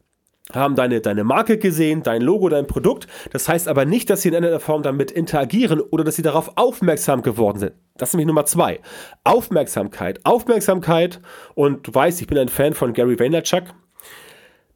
haben 0.52 0.74
deine, 0.74 1.00
deine 1.00 1.24
Marke 1.24 1.56
gesehen, 1.56 2.02
dein 2.02 2.20
Logo, 2.20 2.50
dein 2.50 2.66
Produkt. 2.66 3.06
Das 3.32 3.48
heißt 3.48 3.66
aber 3.66 3.86
nicht, 3.86 4.10
dass 4.10 4.22
sie 4.22 4.28
in 4.28 4.36
einer 4.36 4.60
Form 4.60 4.82
damit 4.82 5.10
interagieren 5.10 5.80
oder 5.80 6.04
dass 6.04 6.16
sie 6.16 6.22
darauf 6.22 6.52
aufmerksam 6.56 7.22
geworden 7.22 7.58
sind. 7.58 7.72
Das 7.96 8.10
ist 8.10 8.14
nämlich 8.14 8.26
Nummer 8.26 8.44
zwei. 8.44 8.80
Aufmerksamkeit. 9.24 10.20
Aufmerksamkeit. 10.24 11.20
Und 11.54 11.86
du 11.86 11.94
weißt, 11.94 12.20
ich 12.20 12.26
bin 12.26 12.36
ein 12.36 12.48
Fan 12.48 12.74
von 12.74 12.92
Gary 12.92 13.18
Vaynerchuk. 13.18 13.64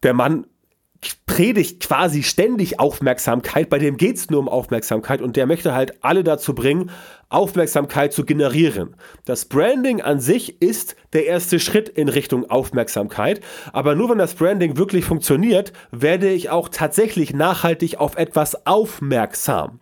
Der 0.03 0.15
Mann 0.15 0.47
predigt 1.27 1.81
quasi 1.81 2.25
ständig 2.25 2.81
Aufmerksamkeit, 2.81 3.71
bei 3.71 3.79
dem 3.79 3.97
geht 3.97 4.17
es 4.17 4.31
nur 4.31 4.41
um 4.41 4.49
Aufmerksamkeit 4.49 5.23
und 5.23 5.37
der 5.37 5.47
möchte 5.47 5.73
halt 5.73 6.03
alle 6.03 6.25
dazu 6.25 6.55
bringen, 6.55 6.91
Aufmerksamkeit 7.29 8.13
zu 8.13 8.25
generieren. 8.25 8.97
Das 9.25 9.45
Branding 9.45 10.01
an 10.01 10.19
sich 10.19 10.61
ist 10.61 10.97
der 11.13 11.27
erste 11.27 11.61
Schritt 11.61 11.89
in 11.89 12.09
Richtung 12.09 12.51
Aufmerksamkeit, 12.51 13.41
aber 13.73 13.95
nur 13.95 14.11
wenn 14.11 14.19
das 14.19 14.35
Branding 14.35 14.77
wirklich 14.77 15.05
funktioniert, 15.05 15.73
werde 15.93 16.31
ich 16.31 16.51
auch 16.51 16.69
tatsächlich 16.69 17.33
nachhaltig 17.33 17.99
auf 17.99 18.17
etwas 18.17 18.67
aufmerksam. 18.67 19.79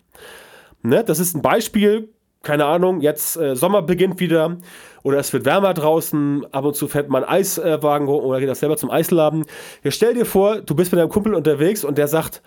Ne? 0.82 1.02
Das 1.04 1.18
ist 1.18 1.35
ein 1.35 1.42
Beispiel, 1.42 2.11
keine 2.47 2.65
Ahnung, 2.65 3.00
jetzt 3.00 3.37
äh, 3.37 3.57
Sommer 3.57 3.83
beginnt 3.83 4.21
wieder 4.21 4.59
oder 5.03 5.19
es 5.19 5.33
wird 5.33 5.45
wärmer 5.45 5.75
draußen, 5.75 6.47
ab 6.53 6.65
und 6.65 6.76
zu 6.76 6.87
fährt 6.87 7.09
man 7.09 7.25
Eiswagen 7.25 8.07
oder 8.07 8.38
geht 8.38 8.49
das 8.49 8.61
selber 8.61 8.76
zum 8.76 8.88
Eisladen. 8.88 9.45
Jetzt 9.83 9.97
stell 9.97 10.15
dir 10.15 10.25
vor, 10.25 10.61
du 10.61 10.76
bist 10.76 10.93
mit 10.93 11.00
deinem 11.00 11.09
Kumpel 11.09 11.35
unterwegs 11.35 11.83
und 11.83 11.99
der 11.99 12.07
sagt, 12.07 12.43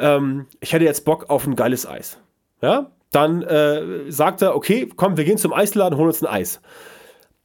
ähm, 0.00 0.46
ich 0.58 0.72
hätte 0.72 0.84
jetzt 0.84 1.04
Bock 1.04 1.30
auf 1.30 1.46
ein 1.46 1.54
geiles 1.54 1.86
Eis. 1.86 2.18
Ja, 2.62 2.90
dann 3.12 3.42
äh, 3.42 4.10
sagt 4.10 4.42
er, 4.42 4.56
okay, 4.56 4.88
komm, 4.96 5.16
wir 5.16 5.24
gehen 5.24 5.38
zum 5.38 5.52
Eisladen, 5.52 5.96
holen 5.96 6.08
uns 6.08 6.20
ein 6.20 6.26
Eis. 6.28 6.60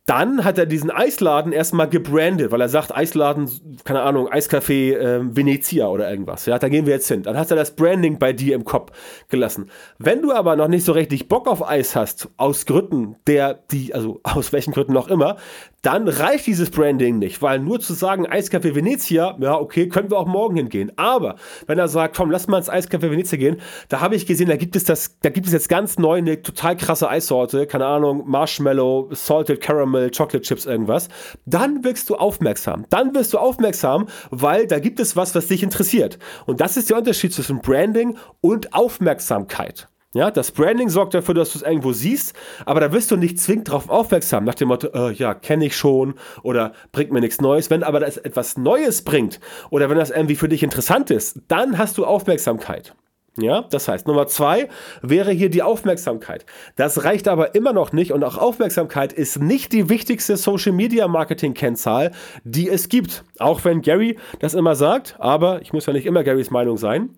Dann 0.10 0.44
hat 0.44 0.58
er 0.58 0.66
diesen 0.66 0.90
Eisladen 0.90 1.52
erstmal 1.52 1.88
gebrandet, 1.88 2.52
weil 2.52 2.62
er 2.62 2.68
sagt, 2.68 2.96
Eisladen, 2.96 3.48
keine 3.84 4.02
Ahnung, 4.02 4.28
Eiscafé 4.28 4.96
äh, 4.98 5.36
Venezia 5.36 5.88
oder 5.88 6.10
irgendwas. 6.10 6.48
Ja, 6.48 6.58
da 6.58 6.68
gehen 6.68 6.88
wir 6.88 6.94
jetzt 6.94 7.08
hin. 7.08 7.22
Dann 7.22 7.38
hat 7.38 7.52
er 7.52 7.56
das 7.56 7.76
Branding 7.76 8.18
bei 8.18 8.34
dir 8.34 8.56
im 8.56 8.66
Kopf 8.66 8.92
gelassen. 9.28 9.70
Wenn 10.00 10.24
du 10.24 10.32
aber 10.32 10.56
noch 10.56 10.68
nicht 10.68 10.84
so 10.84 10.94
richtig 10.94 11.28
Bock 11.28 11.48
auf 11.48 11.64
Eis 11.64 11.96
hast, 11.96 12.28
aus 12.38 12.66
Gründen 12.66 13.18
der, 13.28 13.54
die, 13.70 13.94
also 13.94 14.20
aus 14.24 14.52
welchen 14.52 14.74
Gründen 14.74 14.94
noch 14.94 15.10
immer, 15.10 15.38
dann 15.82 16.08
reicht 16.08 16.48
dieses 16.48 16.70
Branding 16.70 17.20
nicht, 17.20 17.42
weil 17.42 17.60
nur 17.60 17.80
zu 17.80 17.94
sagen 17.94 18.28
Eiscafé 18.28 18.76
Venezia, 18.76 19.38
ja, 19.40 19.58
okay, 19.58 19.88
können 19.88 20.12
wir 20.12 20.18
auch 20.18 20.28
morgen 20.28 20.58
hingehen. 20.58 20.92
Aber 20.98 21.36
wenn 21.68 21.80
er 21.80 21.88
sagt, 21.88 22.18
komm, 22.18 22.32
lass 22.32 22.48
mal 22.48 22.58
ins 22.58 22.70
Eiscafé 22.70 23.10
Venezia 23.10 23.38
gehen, 23.38 23.62
da 23.88 24.02
habe 24.02 24.16
ich 24.16 24.26
gesehen, 24.26 24.50
da 24.50 24.58
gibt 24.58 24.76
es 24.76 24.84
das, 24.84 25.20
da 25.22 25.30
gibt 25.30 25.48
es 25.48 25.54
jetzt 25.54 25.70
ganz 25.70 25.98
neu 25.98 26.18
eine 26.18 26.42
total 26.42 26.76
krasse 26.76 27.10
Eissorte, 27.10 27.66
keine 27.66 27.86
Ahnung, 27.86 28.24
Marshmallow, 28.28 29.10
Salted 29.12 29.62
Caramel, 29.62 30.12
Chocolate 30.12 30.42
Chips, 30.42 30.66
irgendwas. 30.66 31.08
Dann 31.46 31.84
wirkst 31.84 32.10
du 32.10 32.16
aufmerksam. 32.16 32.86
Dann 32.90 33.16
wirst 33.16 33.34
du 33.34 33.38
aufmerksam, 33.38 34.08
weil 34.32 34.68
da 34.68 34.80
gibt 34.80 35.00
es 35.00 35.16
was, 35.16 35.34
was 35.36 35.48
dich 35.48 35.64
interessiert. 35.64 36.20
Und 36.46 36.60
das 36.62 36.76
ist 36.78 36.90
der 36.90 36.98
Unterschied 36.98 37.34
zwischen 37.34 37.62
Branding 37.62 38.18
und 38.42 38.74
Aufmerksamkeit. 38.74 39.88
Ja, 40.16 40.32
das 40.32 40.52
Branding 40.52 40.90
sorgt 40.90 41.14
dafür, 41.14 41.36
dass 41.36 41.52
du 41.54 41.60
es 41.60 41.64
irgendwo 41.64 41.94
siehst, 41.94 42.34
aber 42.66 42.80
da 42.80 42.92
wirst 42.92 43.12
du 43.12 43.16
nicht 43.16 43.40
zwingend 43.40 43.68
darauf 43.68 43.90
aufmerksam, 43.90 44.44
nach 44.44 44.56
dem 44.56 44.70
Motto, 44.70 44.88
äh, 44.88 45.14
ja, 45.14 45.36
kenne 45.36 45.68
ich 45.68 45.78
schon 45.78 46.16
oder 46.42 46.74
bringt 46.92 47.12
mir 47.12 47.22
nichts 47.22 47.40
Neues. 47.42 47.70
Wenn 47.70 47.84
aber 47.84 48.00
das 48.00 48.18
etwas 48.18 48.58
Neues 48.58 49.04
bringt 49.04 49.40
oder 49.70 49.88
wenn 49.88 50.00
das 50.00 50.10
irgendwie 50.10 50.36
für 50.36 50.50
dich 50.50 50.64
interessant 50.64 51.12
ist, 51.12 51.42
dann 51.48 51.78
hast 51.78 52.00
du 52.00 52.06
Aufmerksamkeit. 52.06 52.96
Ja, 53.38 53.62
das 53.70 53.88
heißt, 53.88 54.08
Nummer 54.08 54.26
zwei 54.26 54.68
wäre 55.04 55.32
hier 55.32 55.52
die 55.52 55.62
Aufmerksamkeit. 55.62 56.44
Das 56.76 57.04
reicht 57.04 57.28
aber 57.28 57.54
immer 57.54 57.72
noch 57.72 57.94
nicht 57.94 58.12
und 58.12 58.24
auch 58.24 58.38
Aufmerksamkeit 58.38 59.14
ist 59.14 59.40
nicht 59.40 59.72
die 59.74 59.90
wichtigste 59.90 60.38
Social 60.38 60.72
Media 60.72 61.08
Marketing 61.08 61.54
Kennzahl, 61.54 62.12
die 62.44 62.68
es 62.68 62.90
gibt. 62.90 63.24
Auch 63.38 63.64
wenn 63.64 63.84
Gary 63.84 64.18
das 64.40 64.56
immer 64.56 64.76
sagt, 64.76 65.18
aber 65.20 65.62
ich 65.62 65.72
muss 65.72 65.86
ja 65.86 65.94
nicht 65.94 66.08
immer 66.08 66.24
Garys 66.24 66.50
Meinung 66.50 66.78
sein. 66.78 67.10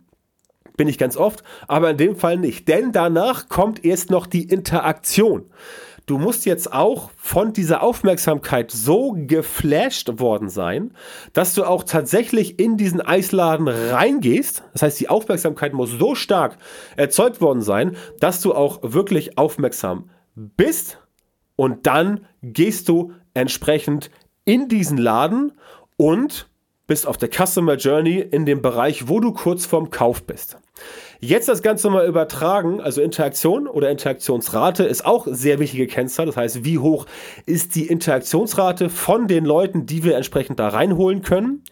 Bin 0.78 0.88
ich 0.88 0.98
ganz 0.98 1.18
oft, 1.18 1.44
aber 1.68 1.92
in 1.92 1.98
dem 1.98 2.16
Fall 2.16 2.38
nicht. 2.38 2.68
Denn 2.68 2.92
danach 2.92 3.50
kommt 3.50 3.86
erst 3.86 4.10
noch 4.10 4.26
die 4.26 4.44
Interaktion 4.44 5.46
du 6.12 6.18
musst 6.18 6.46
jetzt 6.46 6.74
auch 6.74 7.10
von 7.16 7.54
dieser 7.54 7.82
Aufmerksamkeit 7.82 8.70
so 8.70 9.16
geflasht 9.16 10.20
worden 10.20 10.50
sein, 10.50 10.94
dass 11.32 11.54
du 11.54 11.64
auch 11.64 11.84
tatsächlich 11.84 12.60
in 12.60 12.76
diesen 12.76 13.00
Eisladen 13.00 13.70
reingehst. 13.70 14.64
Das 14.74 14.82
heißt, 14.82 15.00
die 15.00 15.10
Aufmerksamkeit 15.10 15.74
muss 15.74 15.92
so 15.92 16.14
stark 16.14 16.58
erzeugt 16.98 17.40
worden 17.40 17.62
sein, 17.62 17.96
dass 18.20 18.42
du 18.42 18.54
auch 18.54 18.80
wirklich 18.84 19.38
aufmerksam 19.38 20.10
bist 20.36 21.00
und 21.56 21.88
dann 21.88 22.26
gehst 22.42 22.90
du 22.90 23.14
entsprechend 23.34 24.12
in 24.44 24.68
diesen 24.68 24.98
Laden 24.98 25.54
und 25.96 26.50
bist 26.88 27.08
auf 27.08 27.18
der 27.18 27.30
Customer 27.30 27.76
Journey 27.76 28.20
in 28.20 28.46
dem 28.46 28.62
Bereich, 28.62 29.08
wo 29.08 29.20
du 29.20 29.32
kurz 29.32 29.66
vorm 29.66 29.92
Kauf 29.92 30.24
bist. 30.24 30.58
Jetzt 31.20 31.48
das 31.48 31.62
Ganze 31.62 31.90
mal 31.90 32.08
übertragen, 32.08 32.82
also 32.82 33.02
Interaktion 33.02 33.68
oder 33.68 33.92
Interaktionsrate 33.92 34.84
ist 34.84 35.06
auch 35.06 35.28
sehr 35.30 35.60
wichtige 35.60 35.86
Kennzahl. 35.86 36.26
Das 36.26 36.36
heißt, 36.36 36.66
wie 36.66 36.80
hoch 36.80 37.06
ist 37.46 37.76
die 37.76 37.86
Interaktionsrate 37.86 38.90
von 38.90 39.28
den 39.28 39.46
Leuten, 39.46 39.86
die 39.86 40.04
wir 40.04 40.16
entsprechend 40.16 40.60
da 40.60 40.70
reinholen 40.70 41.22
können? 41.22 41.64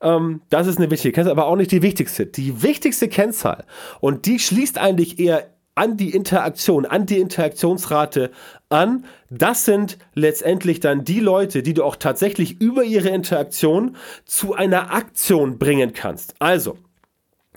Ähm, 0.00 0.42
das 0.50 0.66
ist 0.66 0.78
eine 0.78 0.90
wichtige 0.90 1.12
Kennzahl, 1.12 1.32
aber 1.32 1.46
auch 1.46 1.56
nicht 1.56 1.70
die 1.70 1.82
wichtigste. 1.82 2.26
Die 2.26 2.62
wichtigste 2.62 3.08
Kennzahl 3.08 3.64
und 4.00 4.26
die 4.26 4.40
schließt 4.40 4.78
eigentlich 4.78 5.20
eher 5.20 5.48
an 5.78 5.96
die 5.96 6.10
Interaktion, 6.10 6.86
an 6.86 7.06
die 7.06 7.20
Interaktionsrate 7.20 8.32
an. 8.68 9.04
Das 9.30 9.64
sind 9.64 9.96
letztendlich 10.14 10.80
dann 10.80 11.04
die 11.04 11.20
Leute, 11.20 11.62
die 11.62 11.72
du 11.72 11.84
auch 11.84 11.94
tatsächlich 11.94 12.60
über 12.60 12.82
ihre 12.82 13.10
Interaktion 13.10 13.96
zu 14.24 14.54
einer 14.54 14.92
Aktion 14.92 15.58
bringen 15.58 15.92
kannst. 15.92 16.34
Also, 16.40 16.76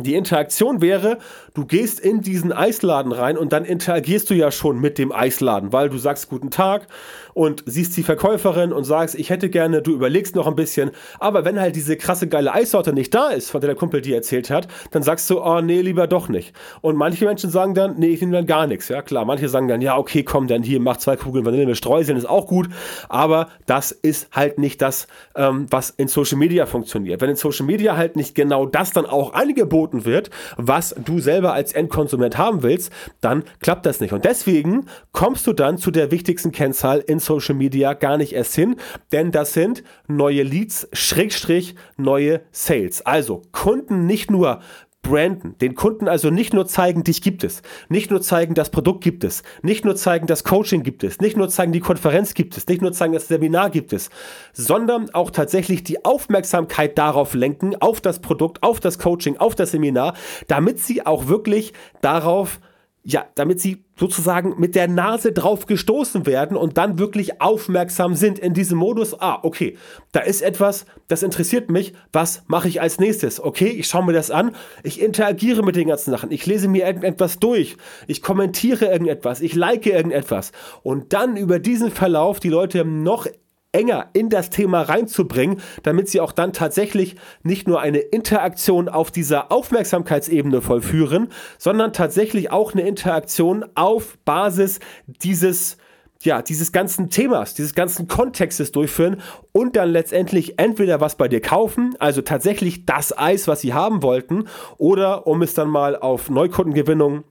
die 0.03 0.13
Interaktion 0.13 0.81
wäre, 0.81 1.17
du 1.55 1.65
gehst 1.65 1.99
in 1.99 2.21
diesen 2.21 2.51
Eisladen 2.51 3.11
rein 3.11 3.37
und 3.37 3.51
dann 3.53 3.65
interagierst 3.65 4.29
du 4.29 4.35
ja 4.35 4.51
schon 4.51 4.79
mit 4.79 4.99
dem 4.99 5.11
Eisladen, 5.11 5.73
weil 5.73 5.89
du 5.89 5.97
sagst 5.97 6.29
guten 6.29 6.51
Tag 6.51 6.87
und 7.33 7.63
siehst 7.65 7.97
die 7.97 8.03
Verkäuferin 8.03 8.73
und 8.73 8.83
sagst, 8.83 9.15
ich 9.15 9.29
hätte 9.29 9.49
gerne, 9.49 9.81
du 9.81 9.91
überlegst 9.91 10.35
noch 10.35 10.47
ein 10.47 10.55
bisschen, 10.55 10.91
aber 11.19 11.45
wenn 11.45 11.59
halt 11.59 11.75
diese 11.75 11.97
krasse 11.97 12.27
geile 12.27 12.53
Eissorte 12.53 12.93
nicht 12.93 13.13
da 13.13 13.29
ist, 13.29 13.49
von 13.49 13.61
der 13.61 13.71
der 13.71 13.77
Kumpel 13.77 14.01
dir 14.01 14.15
erzählt 14.15 14.49
hat, 14.49 14.67
dann 14.91 15.01
sagst 15.01 15.29
du, 15.29 15.41
oh 15.41 15.61
nee, 15.61 15.81
lieber 15.81 16.07
doch 16.07 16.27
nicht. 16.29 16.53
Und 16.81 16.97
manche 16.97 17.25
Menschen 17.25 17.49
sagen 17.49 17.73
dann, 17.73 17.97
nee, 17.97 18.09
ich 18.09 18.21
nehme 18.21 18.33
dann 18.33 18.45
gar 18.45 18.67
nichts, 18.67 18.89
ja 18.89 19.01
klar. 19.01 19.25
Manche 19.25 19.49
sagen 19.49 19.67
dann, 19.67 19.81
ja 19.81 19.97
okay, 19.97 20.23
komm, 20.23 20.47
dann 20.47 20.61
hier, 20.61 20.79
mach 20.79 20.97
zwei 20.97 21.15
Kugeln 21.15 21.45
Vanille 21.45 21.65
mit 21.65 21.77
Streuseln, 21.77 22.17
ist 22.17 22.29
auch 22.29 22.47
gut, 22.47 22.69
aber 23.07 23.47
das 23.65 23.91
ist 23.91 24.29
halt 24.31 24.59
nicht 24.59 24.81
das, 24.81 25.07
ähm, 25.35 25.67
was 25.69 25.89
in 25.89 26.07
Social 26.07 26.37
Media 26.37 26.65
funktioniert. 26.65 27.21
Wenn 27.21 27.29
in 27.29 27.35
Social 27.35 27.65
Media 27.65 27.95
halt 27.95 28.15
nicht 28.15 28.35
genau 28.35 28.65
das 28.65 28.91
dann 28.91 29.05
auch 29.05 29.33
angeboten 29.33 29.90
wird, 30.05 30.29
was 30.57 30.95
du 31.03 31.19
selber 31.19 31.53
als 31.53 31.73
Endkonsument 31.73 32.37
haben 32.37 32.63
willst, 32.63 32.91
dann 33.21 33.43
klappt 33.59 33.85
das 33.85 33.99
nicht. 33.99 34.13
Und 34.13 34.25
deswegen 34.25 34.85
kommst 35.11 35.47
du 35.47 35.53
dann 35.53 35.77
zu 35.77 35.91
der 35.91 36.11
wichtigsten 36.11 36.51
Kennzahl 36.51 36.99
in 36.99 37.19
Social 37.19 37.55
Media 37.55 37.93
gar 37.93 38.17
nicht 38.17 38.33
erst 38.33 38.55
hin, 38.55 38.75
denn 39.11 39.31
das 39.31 39.53
sind 39.53 39.83
neue 40.07 40.43
Leads, 40.43 40.87
Schrägstrich, 40.93 41.75
neue 41.97 42.41
Sales. 42.51 43.05
Also 43.05 43.41
Kunden 43.51 44.05
nicht 44.05 44.31
nur 44.31 44.61
branden, 45.01 45.57
den 45.59 45.75
Kunden 45.75 46.07
also 46.07 46.29
nicht 46.29 46.53
nur 46.53 46.67
zeigen, 46.67 47.03
dich 47.03 47.21
gibt 47.21 47.43
es, 47.43 47.61
nicht 47.89 48.11
nur 48.11 48.21
zeigen, 48.21 48.53
das 48.53 48.69
Produkt 48.69 49.03
gibt 49.03 49.23
es, 49.23 49.41
nicht 49.61 49.83
nur 49.83 49.95
zeigen, 49.95 50.27
das 50.27 50.43
Coaching 50.43 50.83
gibt 50.83 51.03
es, 51.03 51.19
nicht 51.19 51.35
nur 51.35 51.49
zeigen, 51.49 51.71
die 51.71 51.79
Konferenz 51.79 52.33
gibt 52.33 52.55
es, 52.55 52.67
nicht 52.67 52.81
nur 52.81 52.93
zeigen, 52.93 53.13
das 53.13 53.27
Seminar 53.27 53.71
gibt 53.71 53.93
es, 53.93 54.09
sondern 54.53 55.09
auch 55.13 55.31
tatsächlich 55.31 55.83
die 55.83 56.05
Aufmerksamkeit 56.05 56.97
darauf 56.97 57.33
lenken, 57.33 57.75
auf 57.81 57.99
das 57.99 58.19
Produkt, 58.19 58.61
auf 58.61 58.79
das 58.79 58.99
Coaching, 58.99 59.37
auf 59.37 59.55
das 59.55 59.71
Seminar, 59.71 60.15
damit 60.47 60.79
sie 60.79 61.05
auch 61.05 61.27
wirklich 61.27 61.73
darauf 62.01 62.59
ja, 63.03 63.25
damit 63.33 63.59
sie 63.59 63.83
sozusagen 63.97 64.59
mit 64.59 64.75
der 64.75 64.87
Nase 64.87 65.31
drauf 65.31 65.65
gestoßen 65.65 66.25
werden 66.25 66.55
und 66.55 66.77
dann 66.77 66.99
wirklich 66.99 67.41
aufmerksam 67.41 68.15
sind 68.15 68.37
in 68.37 68.53
diesem 68.53 68.77
Modus. 68.77 69.19
Ah, 69.19 69.39
okay, 69.41 69.77
da 70.11 70.19
ist 70.19 70.41
etwas, 70.41 70.85
das 71.07 71.23
interessiert 71.23 71.71
mich. 71.71 71.93
Was 72.13 72.43
mache 72.47 72.67
ich 72.67 72.81
als 72.81 72.99
nächstes? 72.99 73.43
Okay, 73.43 73.67
ich 73.67 73.87
schaue 73.87 74.05
mir 74.05 74.13
das 74.13 74.29
an. 74.29 74.55
Ich 74.83 75.01
interagiere 75.01 75.63
mit 75.63 75.75
den 75.75 75.87
ganzen 75.87 76.11
Sachen. 76.11 76.31
Ich 76.31 76.45
lese 76.45 76.67
mir 76.67 76.85
irgendetwas 76.85 77.39
durch. 77.39 77.77
Ich 78.07 78.21
kommentiere 78.21 78.85
irgendetwas. 78.85 79.41
Ich 79.41 79.55
like 79.55 79.85
irgendetwas. 79.85 80.51
Und 80.83 81.13
dann 81.13 81.37
über 81.37 81.59
diesen 81.59 81.91
Verlauf 81.91 82.39
die 82.39 82.49
Leute 82.49 82.85
noch 82.85 83.27
enger 83.71 84.09
in 84.13 84.29
das 84.29 84.49
Thema 84.49 84.81
reinzubringen, 84.81 85.61
damit 85.83 86.09
sie 86.09 86.19
auch 86.19 86.31
dann 86.31 86.53
tatsächlich 86.53 87.15
nicht 87.43 87.67
nur 87.67 87.81
eine 87.81 87.99
Interaktion 87.99 88.89
auf 88.89 89.11
dieser 89.11 89.51
Aufmerksamkeitsebene 89.51 90.61
vollführen, 90.61 91.29
sondern 91.57 91.93
tatsächlich 91.93 92.51
auch 92.51 92.73
eine 92.73 92.87
Interaktion 92.87 93.65
auf 93.75 94.17
Basis 94.25 94.79
dieses 95.05 95.77
ja, 96.23 96.43
dieses 96.43 96.71
ganzen 96.71 97.09
Themas, 97.09 97.55
dieses 97.55 97.73
ganzen 97.73 98.07
Kontextes 98.07 98.71
durchführen 98.71 99.21
und 99.53 99.75
dann 99.75 99.89
letztendlich 99.89 100.59
entweder 100.59 101.01
was 101.01 101.15
bei 101.15 101.27
dir 101.27 101.41
kaufen, 101.41 101.95
also 101.97 102.21
tatsächlich 102.21 102.85
das 102.85 103.17
Eis, 103.17 103.47
was 103.47 103.61
sie 103.61 103.73
haben 103.73 104.03
wollten, 104.03 104.45
oder 104.77 105.25
um 105.25 105.41
es 105.41 105.55
dann 105.55 105.67
mal 105.67 105.95
auf 105.95 106.29
Neukundengewinnung 106.29 107.23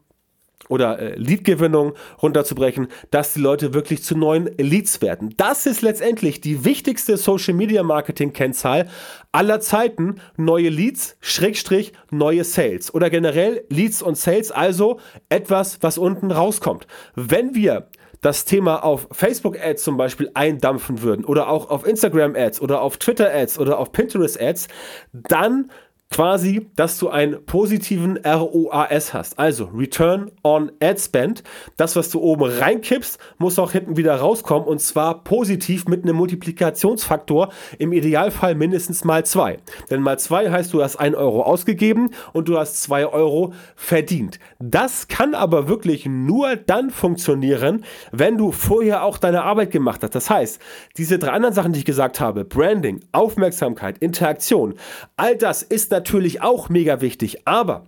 oder 0.70 0.98
äh, 0.98 1.14
Leadgewinnung 1.16 1.92
runterzubrechen, 2.22 2.88
dass 3.10 3.34
die 3.34 3.40
Leute 3.40 3.74
wirklich 3.74 4.02
zu 4.02 4.16
neuen 4.16 4.46
Leads 4.56 5.02
werden. 5.02 5.34
Das 5.36 5.66
ist 5.66 5.82
letztendlich 5.82 6.40
die 6.40 6.64
wichtigste 6.64 7.16
Social 7.16 7.54
Media 7.54 7.82
Marketing 7.82 8.32
Kennzahl 8.32 8.88
aller 9.32 9.60
Zeiten. 9.60 10.16
Neue 10.36 10.68
Leads, 10.70 11.16
Schrägstrich, 11.20 11.92
neue 12.10 12.44
Sales 12.44 12.94
oder 12.94 13.10
generell 13.10 13.64
Leads 13.68 14.02
und 14.02 14.16
Sales, 14.16 14.50
also 14.50 15.00
etwas, 15.28 15.78
was 15.82 15.98
unten 15.98 16.30
rauskommt. 16.30 16.86
Wenn 17.14 17.54
wir 17.54 17.88
das 18.20 18.44
Thema 18.44 18.84
auf 18.84 19.08
Facebook 19.12 19.58
Ads 19.58 19.82
zum 19.82 19.96
Beispiel 19.96 20.30
eindampfen 20.34 21.02
würden 21.02 21.24
oder 21.24 21.48
auch 21.48 21.70
auf 21.70 21.86
Instagram 21.86 22.36
Ads 22.36 22.60
oder 22.60 22.82
auf 22.82 22.98
Twitter 22.98 23.32
Ads 23.32 23.58
oder 23.58 23.78
auf 23.78 23.92
Pinterest 23.92 24.40
Ads, 24.40 24.68
dann 25.12 25.70
quasi, 26.12 26.68
dass 26.74 26.98
du 26.98 27.08
einen 27.08 27.44
positiven 27.46 28.18
ROAS 28.26 29.14
hast. 29.14 29.38
Also 29.38 29.66
Return 29.66 30.32
on 30.42 30.72
Ad 30.82 30.98
Spend. 30.98 31.44
Das, 31.76 31.94
was 31.94 32.10
du 32.10 32.20
oben 32.20 32.42
reinkippst, 32.42 33.18
muss 33.38 33.60
auch 33.60 33.70
hinten 33.70 33.96
wieder 33.96 34.16
rauskommen 34.16 34.66
und 34.66 34.80
zwar 34.80 35.22
positiv 35.22 35.86
mit 35.86 36.02
einem 36.02 36.16
Multiplikationsfaktor, 36.16 37.50
im 37.78 37.92
Idealfall 37.92 38.56
mindestens 38.56 39.04
mal 39.04 39.24
zwei. 39.24 39.58
Denn 39.88 40.02
mal 40.02 40.18
zwei 40.18 40.50
heißt, 40.50 40.72
du 40.72 40.82
hast 40.82 40.96
ein 40.96 41.14
Euro 41.14 41.44
ausgegeben 41.44 42.10
und 42.32 42.48
du 42.48 42.58
hast 42.58 42.82
zwei 42.82 43.06
Euro 43.06 43.54
verdient. 43.76 44.40
Das 44.58 45.06
kann 45.06 45.34
aber 45.34 45.68
wirklich 45.68 46.06
nur 46.06 46.56
dann 46.56 46.90
funktionieren, 46.90 47.84
wenn 48.10 48.36
du 48.36 48.50
vorher 48.50 49.04
auch 49.04 49.16
deine 49.16 49.44
Arbeit 49.44 49.70
gemacht 49.70 50.02
hast. 50.02 50.16
Das 50.16 50.28
heißt, 50.28 50.60
diese 50.96 51.20
drei 51.20 51.30
anderen 51.30 51.54
Sachen, 51.54 51.72
die 51.72 51.78
ich 51.78 51.84
gesagt 51.84 52.18
habe, 52.18 52.44
Branding, 52.44 53.00
Aufmerksamkeit, 53.12 53.98
Interaktion, 53.98 54.74
all 55.16 55.36
das 55.36 55.62
ist 55.62 55.92
natürlich 55.92 55.99
auch 56.40 56.68
mega 56.68 57.00
wichtig, 57.00 57.46
aber 57.46 57.84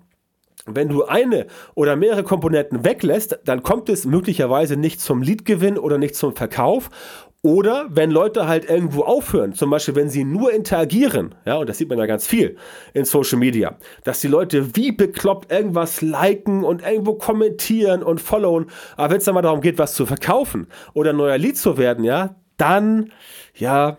wenn 0.66 0.88
du 0.88 1.04
eine 1.04 1.46
oder 1.74 1.96
mehrere 1.96 2.22
Komponenten 2.22 2.84
weglässt, 2.84 3.40
dann 3.44 3.62
kommt 3.62 3.88
es 3.88 4.04
möglicherweise 4.04 4.76
nicht 4.76 5.00
zum 5.00 5.22
Leadgewinn 5.22 5.78
oder 5.78 5.98
nicht 5.98 6.14
zum 6.14 6.36
Verkauf. 6.36 6.90
Oder 7.44 7.86
wenn 7.90 8.12
Leute 8.12 8.46
halt 8.46 8.70
irgendwo 8.70 9.02
aufhören, 9.02 9.52
zum 9.52 9.70
Beispiel 9.70 9.96
wenn 9.96 10.08
sie 10.08 10.22
nur 10.22 10.52
interagieren, 10.52 11.34
ja, 11.44 11.56
und 11.56 11.68
das 11.68 11.78
sieht 11.78 11.88
man 11.88 11.98
ja 11.98 12.06
ganz 12.06 12.24
viel 12.24 12.56
in 12.94 13.04
Social 13.04 13.36
Media, 13.36 13.76
dass 14.04 14.20
die 14.20 14.28
Leute 14.28 14.76
wie 14.76 14.92
bekloppt 14.92 15.50
irgendwas 15.50 16.02
liken 16.02 16.62
und 16.62 16.82
irgendwo 16.82 17.14
kommentieren 17.14 18.04
und 18.04 18.20
followen, 18.20 18.66
aber 18.96 19.10
wenn 19.10 19.18
es 19.18 19.24
dann 19.24 19.34
mal 19.34 19.42
darum 19.42 19.60
geht, 19.60 19.78
was 19.78 19.94
zu 19.94 20.06
verkaufen 20.06 20.68
oder 20.94 21.12
neuer 21.12 21.36
Lead 21.36 21.58
zu 21.58 21.78
werden, 21.78 22.04
ja, 22.04 22.36
dann, 22.58 23.10
ja, 23.56 23.96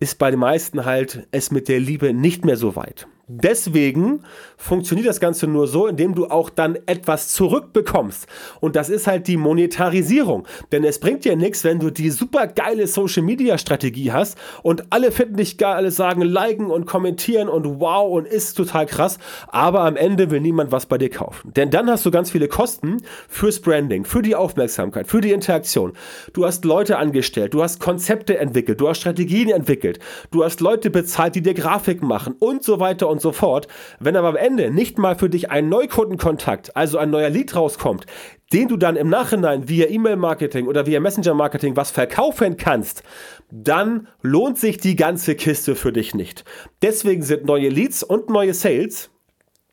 ist 0.00 0.18
bei 0.18 0.32
den 0.32 0.40
meisten 0.40 0.84
halt 0.84 1.28
es 1.30 1.52
mit 1.52 1.68
der 1.68 1.78
Liebe 1.78 2.12
nicht 2.12 2.44
mehr 2.44 2.56
so 2.56 2.74
weit. 2.74 3.06
Deswegen 3.32 4.24
funktioniert 4.56 5.06
das 5.06 5.20
Ganze 5.20 5.46
nur 5.46 5.68
so, 5.68 5.86
indem 5.86 6.16
du 6.16 6.26
auch 6.26 6.50
dann 6.50 6.76
etwas 6.86 7.28
zurückbekommst. 7.28 8.26
Und 8.58 8.74
das 8.74 8.88
ist 8.88 9.06
halt 9.06 9.28
die 9.28 9.36
Monetarisierung. 9.36 10.48
Denn 10.72 10.82
es 10.82 10.98
bringt 10.98 11.24
dir 11.24 11.36
nichts, 11.36 11.62
wenn 11.62 11.78
du 11.78 11.90
die 11.90 12.10
super 12.10 12.48
geile 12.48 12.88
Social 12.88 13.22
Media 13.22 13.56
Strategie 13.56 14.10
hast 14.10 14.36
und 14.64 14.92
alle 14.92 15.12
finden 15.12 15.36
dich 15.36 15.58
geil, 15.58 15.74
alle 15.74 15.92
sagen, 15.92 16.22
liken 16.22 16.66
und 16.66 16.86
kommentieren 16.86 17.48
und 17.48 17.78
wow 17.78 18.10
und 18.10 18.26
ist 18.26 18.54
total 18.54 18.86
krass. 18.86 19.18
Aber 19.46 19.82
am 19.82 19.94
Ende 19.94 20.32
will 20.32 20.40
niemand 20.40 20.72
was 20.72 20.86
bei 20.86 20.98
dir 20.98 21.10
kaufen. 21.10 21.52
Denn 21.54 21.70
dann 21.70 21.88
hast 21.88 22.04
du 22.04 22.10
ganz 22.10 22.32
viele 22.32 22.48
Kosten 22.48 22.96
fürs 23.28 23.60
Branding, 23.60 24.04
für 24.04 24.22
die 24.22 24.34
Aufmerksamkeit, 24.34 25.06
für 25.06 25.20
die 25.20 25.30
Interaktion. 25.30 25.92
Du 26.32 26.46
hast 26.46 26.64
Leute 26.64 26.98
angestellt, 26.98 27.54
du 27.54 27.62
hast 27.62 27.78
Konzepte 27.78 28.38
entwickelt, 28.38 28.80
du 28.80 28.88
hast 28.88 28.98
Strategien 28.98 29.50
entwickelt, 29.50 30.00
du 30.32 30.42
hast 30.42 30.60
Leute 30.60 30.90
bezahlt, 30.90 31.36
die 31.36 31.42
dir 31.42 31.54
Grafiken 31.54 32.08
machen 32.08 32.34
und 32.40 32.64
so 32.64 32.80
weiter 32.80 33.08
und 33.08 33.19
und 33.20 33.22
so 33.22 33.32
fort. 33.32 33.68
Wenn 33.98 34.16
aber 34.16 34.28
am 34.28 34.36
Ende 34.36 34.70
nicht 34.70 34.98
mal 34.98 35.14
für 35.14 35.28
dich 35.28 35.50
ein 35.50 35.68
Neukundenkontakt, 35.68 36.74
also 36.74 36.96
ein 36.96 37.10
neuer 37.10 37.28
Lead 37.28 37.54
rauskommt, 37.54 38.06
den 38.52 38.68
du 38.68 38.76
dann 38.78 38.96
im 38.96 39.10
Nachhinein 39.10 39.68
via 39.68 39.88
E-Mail-Marketing 39.88 40.66
oder 40.66 40.86
via 40.86 41.00
Messenger-Marketing 41.00 41.76
was 41.76 41.90
verkaufen 41.90 42.56
kannst, 42.56 43.02
dann 43.50 44.08
lohnt 44.22 44.58
sich 44.58 44.78
die 44.78 44.96
ganze 44.96 45.34
Kiste 45.34 45.76
für 45.76 45.92
dich 45.92 46.14
nicht. 46.14 46.44
Deswegen 46.80 47.22
sind 47.22 47.44
neue 47.44 47.68
Leads 47.68 48.02
und 48.02 48.30
neue 48.30 48.54
Sales 48.54 49.10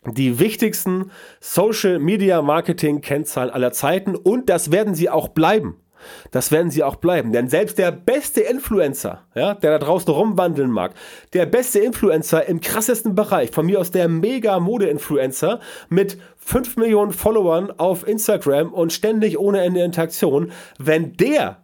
die 0.06 0.40
wichtigsten 0.40 1.12
Social 1.40 2.00
Media 2.00 2.42
Marketing 2.42 3.02
Kennzahlen 3.02 3.50
aller 3.50 3.72
Zeiten 3.72 4.16
und 4.16 4.50
das 4.50 4.72
werden 4.72 4.96
sie 4.96 5.10
auch 5.10 5.30
bleiben. 5.30 5.78
Das 6.32 6.52
werden 6.52 6.72
sie 6.72 6.84
auch 6.84 6.96
bleiben. 6.96 7.32
Denn 7.32 7.50
selbst 7.50 7.78
der 7.78 7.92
beste 7.92 8.42
Influencer, 8.42 9.24
ja, 9.36 9.54
der 9.54 9.72
da 9.72 9.80
draußen 9.80 10.12
rumwandeln 10.12 10.72
mag, 10.72 10.94
der 11.34 11.46
beste 11.46 11.80
Influencer 11.80 12.48
im 12.48 12.62
krassesten 12.62 13.16
Bereich, 13.16 13.52
von 13.52 13.66
mir 13.66 13.80
aus 13.80 13.92
der 13.92 14.08
Mega-Mode-Influencer 14.08 15.60
mit 15.90 16.18
5 16.38 16.78
Millionen 16.78 17.12
Followern 17.12 17.72
auf 17.72 18.08
Instagram 18.08 18.74
und 18.74 18.94
ständig 18.94 19.38
ohne 19.38 19.62
Ende 19.62 19.84
Interaktion, 19.84 20.52
wenn 20.80 21.14
der 21.14 21.64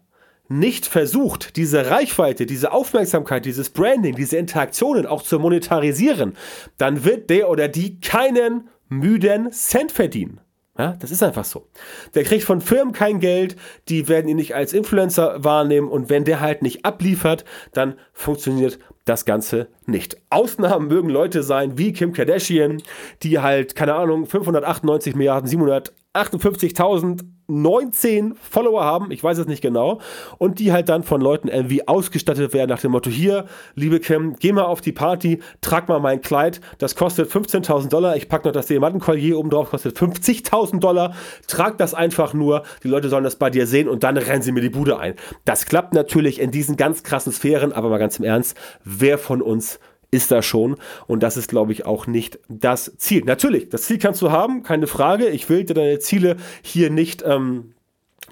nicht 0.50 0.86
versucht, 0.86 1.56
diese 1.56 1.90
Reichweite, 1.90 2.46
diese 2.46 2.72
Aufmerksamkeit, 2.72 3.46
dieses 3.46 3.70
Branding, 3.70 4.16
diese 4.16 4.38
Interaktionen 4.38 5.06
auch 5.06 5.24
zu 5.24 5.40
monetarisieren, 5.40 6.34
dann 6.78 7.06
wird 7.06 7.30
der 7.30 7.50
oder 7.50 7.68
die 7.68 8.00
keinen 8.00 8.70
müden 8.90 9.52
Cent 9.52 9.92
verdienen. 9.92 10.40
Ja, 10.78 10.96
das 11.00 11.12
ist 11.12 11.22
einfach 11.22 11.46
so. 11.46 11.68
Der 12.16 12.24
kriegt 12.24 12.44
von 12.44 12.60
Firmen 12.60 12.94
kein 12.94 13.20
Geld, 13.20 13.56
die 13.90 14.08
werden 14.08 14.28
ihn 14.28 14.38
nicht 14.38 14.56
als 14.56 14.74
Influencer 14.74 15.44
wahrnehmen 15.44 15.88
und 15.88 16.10
wenn 16.10 16.26
der 16.26 16.40
halt 16.40 16.64
nicht 16.64 16.84
abliefert, 16.84 17.46
dann 17.74 18.00
funktioniert 18.12 18.80
das 19.06 19.26
Ganze 19.26 19.68
nicht. 19.86 20.18
Ausnahmen 20.30 20.88
mögen 20.88 21.10
Leute 21.10 21.44
sein 21.44 21.78
wie 21.78 21.94
Kim 21.94 22.14
Kardashian, 22.14 22.82
die 23.22 23.40
halt, 23.40 23.76
keine 23.76 23.96
Ahnung, 23.96 24.26
598 24.26 25.16
Milliarden, 25.16 25.50
758.000 25.50 27.24
19 27.48 28.36
Follower 28.36 28.84
haben, 28.84 29.12
ich 29.12 29.24
weiß 29.24 29.38
es 29.38 29.48
nicht 29.48 29.62
genau, 29.62 30.00
und 30.38 30.60
die 30.60 30.72
halt 30.72 30.88
dann 30.88 31.04
von 31.04 31.20
Leuten 31.20 31.50
irgendwie 31.50 31.88
ausgestattet 31.88 32.54
werden 32.54 32.70
nach 32.70 32.80
dem 32.80 32.92
Motto, 32.92 33.10
hier, 33.10 33.46
liebe 33.76 34.00
Kim, 34.00 34.36
geh 34.40 34.54
mal 34.54 34.64
auf 34.64 34.80
die 34.80 34.94
Party, 34.94 35.40
trag 35.60 35.90
mal 35.90 36.00
mein 36.00 36.22
Kleid, 36.22 36.62
das 36.78 36.96
kostet 36.96 37.30
15.000 37.30 37.90
Dollar, 37.90 38.16
ich 38.16 38.30
packe 38.30 38.48
noch 38.48 38.54
das 38.54 38.68
Diamantenkollier 38.68 39.38
oben 39.38 39.50
drauf, 39.50 39.72
kostet 39.72 39.98
50.000 39.98 40.80
Dollar, 40.80 41.16
trag 41.48 41.78
das 41.78 41.94
einfach 41.94 42.34
nur, 42.34 42.64
die 42.84 42.88
Leute 42.88 43.10
sollen 43.10 43.26
das 43.26 43.36
bei 43.36 43.50
dir 43.50 43.68
sehen 43.68 43.90
und 43.90 44.04
dann 44.04 44.16
rennen 44.16 44.42
sie 44.42 44.54
mir 44.54 44.62
die 44.62 44.70
Bude 44.70 45.00
ein. 45.00 45.16
Das 45.44 45.66
klappt 45.66 45.94
natürlich 45.94 46.40
in 46.40 46.52
diesen 46.52 46.78
ganz 46.78 47.04
krassen 47.04 47.34
Sphären, 47.34 47.74
aber 47.74 47.90
mal 47.90 48.00
ganz 48.00 48.20
im 48.20 48.26
Ernst, 48.26 48.58
wer 49.00 49.18
von 49.18 49.42
uns 49.42 49.80
ist 50.12 50.32
da 50.32 50.42
schon. 50.42 50.78
Und 51.08 51.24
das 51.24 51.38
ist, 51.38 51.50
glaube 51.50 51.72
ich, 51.72 51.86
auch 51.86 52.08
nicht 52.08 52.40
das 52.48 52.96
Ziel. 52.98 53.24
Natürlich, 53.26 53.70
das 53.70 53.84
Ziel 53.84 53.98
kannst 53.98 54.22
du 54.22 54.32
haben, 54.32 54.64
keine 54.64 54.88
Frage. 54.88 55.28
Ich 55.28 55.50
will 55.50 55.64
dir 55.64 55.74
deine 55.74 56.00
Ziele 56.00 56.38
hier 56.62 56.90
nicht. 56.90 57.24
Ähm, 57.26 57.74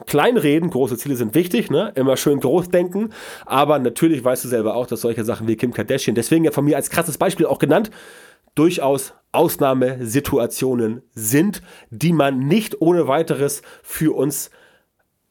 Kleinreden, 0.06 0.70
große 0.70 0.98
Ziele 0.98 1.15
sind 1.15 1.36
wichtig, 1.36 1.70
ne? 1.70 1.91
immer 1.96 2.18
schön 2.18 2.39
groß 2.39 2.70
denken, 2.70 3.10
aber 3.46 3.77
natürlich 3.77 4.24
weißt 4.24 4.44
du 4.44 4.48
selber 4.48 4.75
auch, 4.75 4.88
dass 4.88 5.01
solche 5.01 5.24
Sachen 5.24 5.48
wie 5.48 5.56
Kim 5.56 5.74
Kardashian, 5.74 6.15
deswegen 6.15 6.44
ja 6.44 6.51
von 6.51 6.65
mir 6.65 6.75
als 6.75 6.89
krasses 6.89 7.20
Beispiel 7.20 7.46
auch 7.46 7.60
genannt, 7.60 7.91
durchaus 8.56 9.13
Ausnahmesituationen 9.32 11.03
sind, 11.13 11.62
die 11.89 12.13
man 12.13 12.39
nicht 12.39 12.82
ohne 12.82 13.08
weiteres 13.08 13.62
für 13.84 14.15
uns 14.15 14.50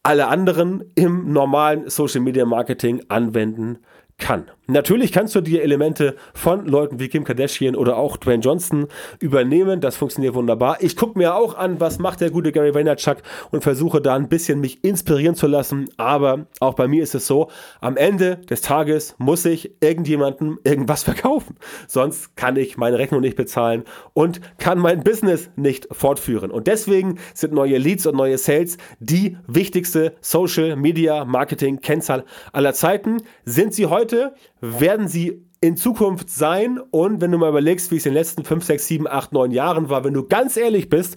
alle 0.02 0.28
anderen 0.28 0.84
im 0.94 1.32
normalen 1.32 1.90
Social 1.90 2.20
Media 2.20 2.46
Marketing 2.46 3.02
anwenden 3.08 3.80
kann. 4.18 4.50
Natürlich 4.70 5.10
kannst 5.10 5.34
du 5.34 5.40
dir 5.40 5.62
Elemente 5.62 6.14
von 6.32 6.64
Leuten 6.64 7.00
wie 7.00 7.08
Kim 7.08 7.24
Kardashian 7.24 7.74
oder 7.74 7.96
auch 7.96 8.16
Dwayne 8.16 8.40
Johnson 8.40 8.86
übernehmen. 9.18 9.80
Das 9.80 9.96
funktioniert 9.96 10.34
wunderbar. 10.34 10.76
Ich 10.78 10.96
gucke 10.96 11.18
mir 11.18 11.34
auch 11.34 11.58
an, 11.58 11.80
was 11.80 11.98
macht 11.98 12.20
der 12.20 12.30
gute 12.30 12.52
Gary 12.52 12.72
Vaynerchuk 12.72 13.16
und 13.50 13.64
versuche 13.64 14.00
da 14.00 14.14
ein 14.14 14.28
bisschen 14.28 14.60
mich 14.60 14.84
inspirieren 14.84 15.34
zu 15.34 15.48
lassen. 15.48 15.88
Aber 15.96 16.46
auch 16.60 16.74
bei 16.74 16.86
mir 16.86 17.02
ist 17.02 17.16
es 17.16 17.26
so, 17.26 17.50
am 17.80 17.96
Ende 17.96 18.36
des 18.48 18.60
Tages 18.60 19.16
muss 19.18 19.44
ich 19.44 19.72
irgendjemandem 19.80 20.60
irgendwas 20.62 21.02
verkaufen. 21.10 21.56
Sonst 21.88 22.36
kann 22.36 22.54
ich 22.54 22.76
meine 22.76 22.98
Rechnung 22.98 23.22
nicht 23.22 23.36
bezahlen 23.36 23.82
und 24.12 24.40
kann 24.58 24.78
mein 24.78 25.02
Business 25.02 25.50
nicht 25.56 25.88
fortführen. 25.90 26.52
Und 26.52 26.68
deswegen 26.68 27.18
sind 27.34 27.52
neue 27.52 27.78
Leads 27.78 28.06
und 28.06 28.14
neue 28.14 28.38
Sales 28.38 28.78
die 29.00 29.36
wichtigste 29.48 30.14
Social 30.20 30.76
Media 30.76 31.24
Marketing 31.24 31.80
Kennzahl 31.80 32.24
aller 32.52 32.72
Zeiten. 32.72 33.16
Sind 33.44 33.74
sie 33.74 33.86
heute 33.86 34.32
werden 34.60 35.08
sie 35.08 35.44
in 35.60 35.76
Zukunft 35.76 36.30
sein. 36.30 36.80
Und 36.90 37.20
wenn 37.20 37.32
du 37.32 37.38
mal 37.38 37.50
überlegst, 37.50 37.90
wie 37.90 37.96
es 37.96 38.06
in 38.06 38.12
den 38.12 38.18
letzten 38.18 38.44
5, 38.44 38.64
6, 38.64 38.86
7, 38.86 39.08
8, 39.08 39.32
9 39.32 39.50
Jahren 39.50 39.88
war, 39.88 40.04
wenn 40.04 40.14
du 40.14 40.26
ganz 40.26 40.56
ehrlich 40.56 40.88
bist, 40.88 41.16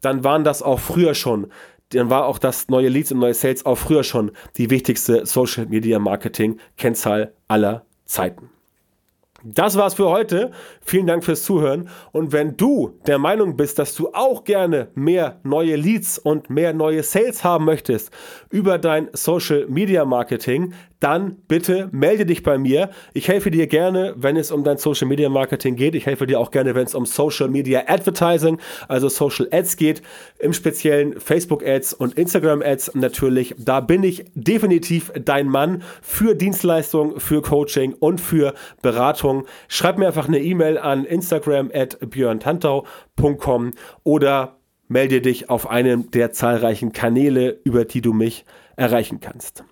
dann 0.00 0.24
waren 0.24 0.44
das 0.44 0.62
auch 0.62 0.80
früher 0.80 1.14
schon. 1.14 1.48
Dann 1.90 2.10
war 2.10 2.26
auch 2.26 2.38
das 2.38 2.68
neue 2.68 2.88
Leads 2.88 3.12
und 3.12 3.20
neue 3.20 3.34
Sales 3.34 3.64
auch 3.66 3.76
früher 3.76 4.02
schon 4.02 4.32
die 4.56 4.70
wichtigste 4.70 5.26
Social 5.26 5.66
Media 5.66 5.98
Marketing 5.98 6.58
Kennzahl 6.76 7.34
aller 7.46 7.84
Zeiten. 8.04 8.50
Das 9.46 9.76
war's 9.76 9.94
für 9.94 10.08
heute. 10.08 10.52
Vielen 10.80 11.06
Dank 11.06 11.22
fürs 11.22 11.42
Zuhören. 11.42 11.90
Und 12.12 12.32
wenn 12.32 12.56
du 12.56 12.98
der 13.06 13.18
Meinung 13.18 13.56
bist, 13.56 13.78
dass 13.78 13.94
du 13.94 14.08
auch 14.14 14.44
gerne 14.44 14.88
mehr 14.94 15.38
neue 15.42 15.76
Leads 15.76 16.18
und 16.18 16.48
mehr 16.48 16.72
neue 16.72 17.02
Sales 17.02 17.44
haben 17.44 17.66
möchtest 17.66 18.10
über 18.48 18.78
dein 18.78 19.10
Social 19.12 19.66
Media 19.68 20.06
Marketing, 20.06 20.72
dann 21.04 21.36
bitte 21.48 21.90
melde 21.92 22.24
dich 22.24 22.42
bei 22.42 22.56
mir. 22.56 22.88
Ich 23.12 23.28
helfe 23.28 23.50
dir 23.50 23.66
gerne, 23.66 24.14
wenn 24.16 24.38
es 24.38 24.50
um 24.50 24.64
dein 24.64 24.78
Social 24.78 25.06
Media 25.06 25.28
Marketing 25.28 25.76
geht. 25.76 25.94
Ich 25.94 26.06
helfe 26.06 26.26
dir 26.26 26.40
auch 26.40 26.50
gerne, 26.50 26.74
wenn 26.74 26.86
es 26.86 26.94
um 26.94 27.04
Social 27.04 27.48
Media 27.48 27.84
Advertising, 27.86 28.58
also 28.88 29.10
Social 29.10 29.46
Ads 29.50 29.76
geht, 29.76 30.00
im 30.38 30.54
speziellen 30.54 31.20
Facebook 31.20 31.62
Ads 31.62 31.92
und 31.92 32.14
Instagram 32.14 32.62
Ads 32.62 32.94
natürlich. 32.94 33.54
Da 33.58 33.80
bin 33.80 34.02
ich 34.02 34.24
definitiv 34.34 35.12
dein 35.14 35.46
Mann 35.46 35.82
für 36.00 36.34
Dienstleistungen, 36.34 37.20
für 37.20 37.42
Coaching 37.42 37.92
und 37.92 38.18
für 38.18 38.54
Beratung. 38.80 39.44
Schreib 39.68 39.98
mir 39.98 40.06
einfach 40.06 40.26
eine 40.26 40.40
E-Mail 40.40 40.78
an 40.78 41.04
Instagram 41.04 41.70
at 41.74 41.98
björntantau.com 42.00 43.72
oder 44.04 44.56
melde 44.88 45.20
dich 45.20 45.50
auf 45.50 45.68
einem 45.68 46.10
der 46.12 46.32
zahlreichen 46.32 46.92
Kanäle, 46.92 47.60
über 47.64 47.84
die 47.84 48.00
du 48.00 48.14
mich 48.14 48.46
erreichen 48.76 49.20
kannst. 49.20 49.64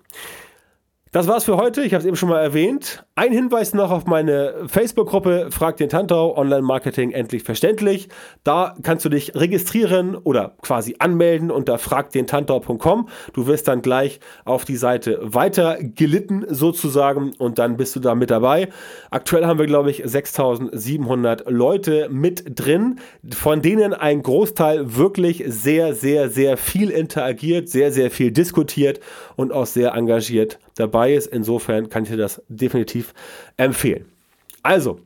Das 1.13 1.27
war's 1.27 1.43
für 1.43 1.57
heute. 1.57 1.83
Ich 1.83 1.93
habe 1.93 2.01
es 2.01 2.07
eben 2.07 2.15
schon 2.15 2.29
mal 2.29 2.41
erwähnt. 2.41 3.05
Ein 3.15 3.31
Hinweis 3.31 3.75
noch 3.75 3.91
auf 3.91 4.07
meine 4.07 4.63
Facebook-Gruppe 4.65 5.49
Frag 5.51 5.77
den 5.77 5.87
Tantau 5.87 6.35
Online-Marketing 6.35 7.11
endlich 7.11 7.43
verständlich. 7.43 8.09
Da 8.43 8.73
kannst 8.81 9.05
du 9.05 9.09
dich 9.09 9.35
registrieren 9.35 10.15
oder 10.15 10.55
quasi 10.63 10.95
anmelden 10.97 11.51
unter 11.51 11.77
fragdentantau.com. 11.77 13.07
Du 13.33 13.45
wirst 13.45 13.67
dann 13.67 13.83
gleich 13.83 14.19
auf 14.45 14.65
die 14.65 14.77
Seite 14.77 15.19
weiter 15.21 15.77
gelitten 15.79 16.45
sozusagen 16.49 17.33
und 17.37 17.59
dann 17.59 17.77
bist 17.77 17.95
du 17.95 17.99
da 17.99 18.15
mit 18.15 18.31
dabei. 18.31 18.69
Aktuell 19.11 19.45
haben 19.45 19.59
wir 19.59 19.67
glaube 19.67 19.91
ich 19.91 20.01
6700 20.03 21.47
Leute 21.47 22.09
mit 22.09 22.59
drin, 22.59 22.99
von 23.31 23.61
denen 23.61 23.93
ein 23.93 24.23
Großteil 24.23 24.95
wirklich 24.95 25.43
sehr, 25.45 25.93
sehr, 25.93 26.31
sehr 26.31 26.57
viel 26.57 26.89
interagiert, 26.89 27.69
sehr, 27.69 27.91
sehr 27.91 28.09
viel 28.09 28.31
diskutiert 28.31 29.01
und 29.35 29.53
auch 29.53 29.67
sehr 29.67 29.93
engagiert 29.93 30.57
dabei 30.75 31.13
ist. 31.13 31.27
Insofern 31.27 31.89
kann 31.89 32.05
ich 32.05 32.09
dir 32.09 32.17
das 32.17 32.41
definitiv 33.03 33.13
empfehlen. 33.57 34.05
Also, 34.61 34.99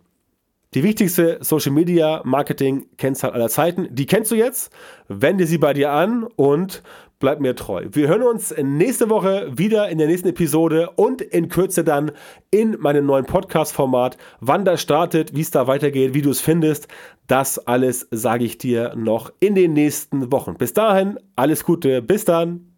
die 0.73 0.83
wichtigste 0.83 1.39
Social 1.41 1.71
Media 1.71 2.21
Marketing 2.23 2.85
Kennzahl 2.97 3.31
aller 3.31 3.49
Zeiten, 3.49 3.87
die 3.89 4.05
kennst 4.05 4.31
du 4.31 4.35
jetzt. 4.35 4.71
Wende 5.07 5.47
sie 5.47 5.57
bei 5.57 5.73
dir 5.73 5.91
an 5.91 6.25
und 6.35 6.83
bleib 7.19 7.39
mir 7.39 7.55
treu. 7.55 7.85
Wir 7.91 8.09
hören 8.09 8.21
uns 8.21 8.53
nächste 8.61 9.09
Woche 9.09 9.49
wieder 9.57 9.89
in 9.89 9.97
der 9.97 10.07
nächsten 10.07 10.27
Episode 10.27 10.91
und 10.97 11.21
in 11.21 11.49
Kürze 11.49 11.83
dann 11.83 12.11
in 12.51 12.77
meinem 12.79 13.05
neuen 13.07 13.25
Podcast-Format. 13.25 14.17
Wann 14.39 14.65
das 14.65 14.81
startet, 14.81 15.35
wie 15.35 15.41
es 15.41 15.49
da 15.49 15.65
weitergeht, 15.65 16.13
wie 16.13 16.21
du 16.21 16.29
es 16.29 16.41
findest, 16.41 16.87
das 17.25 17.57
alles 17.57 18.07
sage 18.11 18.45
ich 18.45 18.57
dir 18.57 18.93
noch 18.95 19.31
in 19.39 19.55
den 19.55 19.73
nächsten 19.73 20.31
Wochen. 20.31 20.55
Bis 20.55 20.73
dahin, 20.73 21.17
alles 21.35 21.63
Gute, 21.63 22.01
bis 22.01 22.23
dann. 22.25 22.76